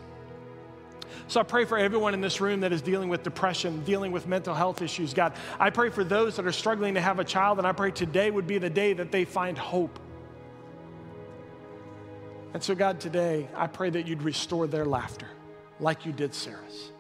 So 1.27 1.41
I 1.41 1.43
pray 1.43 1.65
for 1.65 1.79
everyone 1.79 2.13
in 2.13 2.21
this 2.21 2.39
room 2.39 2.61
that 2.61 2.75
is 2.75 2.83
dealing 2.83 3.09
with 3.09 3.23
depression, 3.23 3.83
dealing 3.85 4.13
with 4.13 4.27
mental 4.29 4.55
health 4.55 4.83
issues, 4.83 5.15
God. 5.15 5.33
I 5.59 5.71
pray 5.71 5.89
for 5.89 6.05
those 6.05 6.37
that 6.37 6.47
are 6.47 6.53
struggling 6.53 6.95
to 6.95 7.01
have 7.01 7.19
a 7.19 7.25
child, 7.25 7.57
and 7.57 7.67
I 7.67 7.73
pray 7.73 7.91
today 7.93 8.31
would 8.31 8.47
be 8.47 8.59
the 8.59 8.71
day 8.71 8.93
that 8.93 9.11
they 9.11 9.25
find 9.25 9.57
hope. 9.57 9.99
And 12.53 12.63
so, 12.63 12.75
God, 12.75 13.01
today, 13.01 13.49
I 13.57 13.69
pray 13.69 13.89
that 13.89 14.07
you'd 14.07 14.23
restore 14.23 14.67
their 14.67 14.85
laughter 14.85 15.29
like 15.81 16.05
you 16.05 16.13
did 16.13 16.35
Sarah's. 16.35 16.93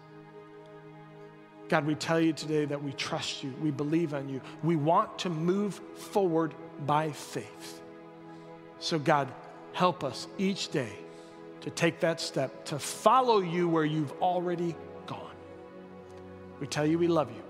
God, 1.68 1.86
we 1.86 1.94
tell 1.94 2.20
you 2.20 2.32
today 2.32 2.64
that 2.64 2.82
we 2.82 2.92
trust 2.92 3.42
you, 3.42 3.52
we 3.60 3.70
believe 3.70 4.14
on 4.14 4.28
you, 4.28 4.40
we 4.62 4.76
want 4.76 5.18
to 5.20 5.30
move 5.30 5.80
forward 5.96 6.54
by 6.86 7.10
faith. 7.10 7.82
So, 8.78 8.98
God, 8.98 9.32
help 9.72 10.04
us 10.04 10.28
each 10.38 10.68
day 10.68 10.92
to 11.62 11.70
take 11.70 12.00
that 12.00 12.20
step, 12.20 12.64
to 12.66 12.78
follow 12.78 13.40
you 13.40 13.68
where 13.68 13.84
you've 13.84 14.12
already 14.22 14.76
gone. 15.06 15.34
We 16.60 16.66
tell 16.66 16.86
you 16.86 16.98
we 16.98 17.08
love 17.08 17.30
you. 17.30 17.42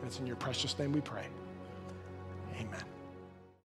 And 0.00 0.06
it's 0.06 0.20
in 0.20 0.26
your 0.26 0.36
precious 0.36 0.78
name 0.78 0.92
we 0.92 1.00
pray. 1.00 1.26
Amen. 2.60 2.95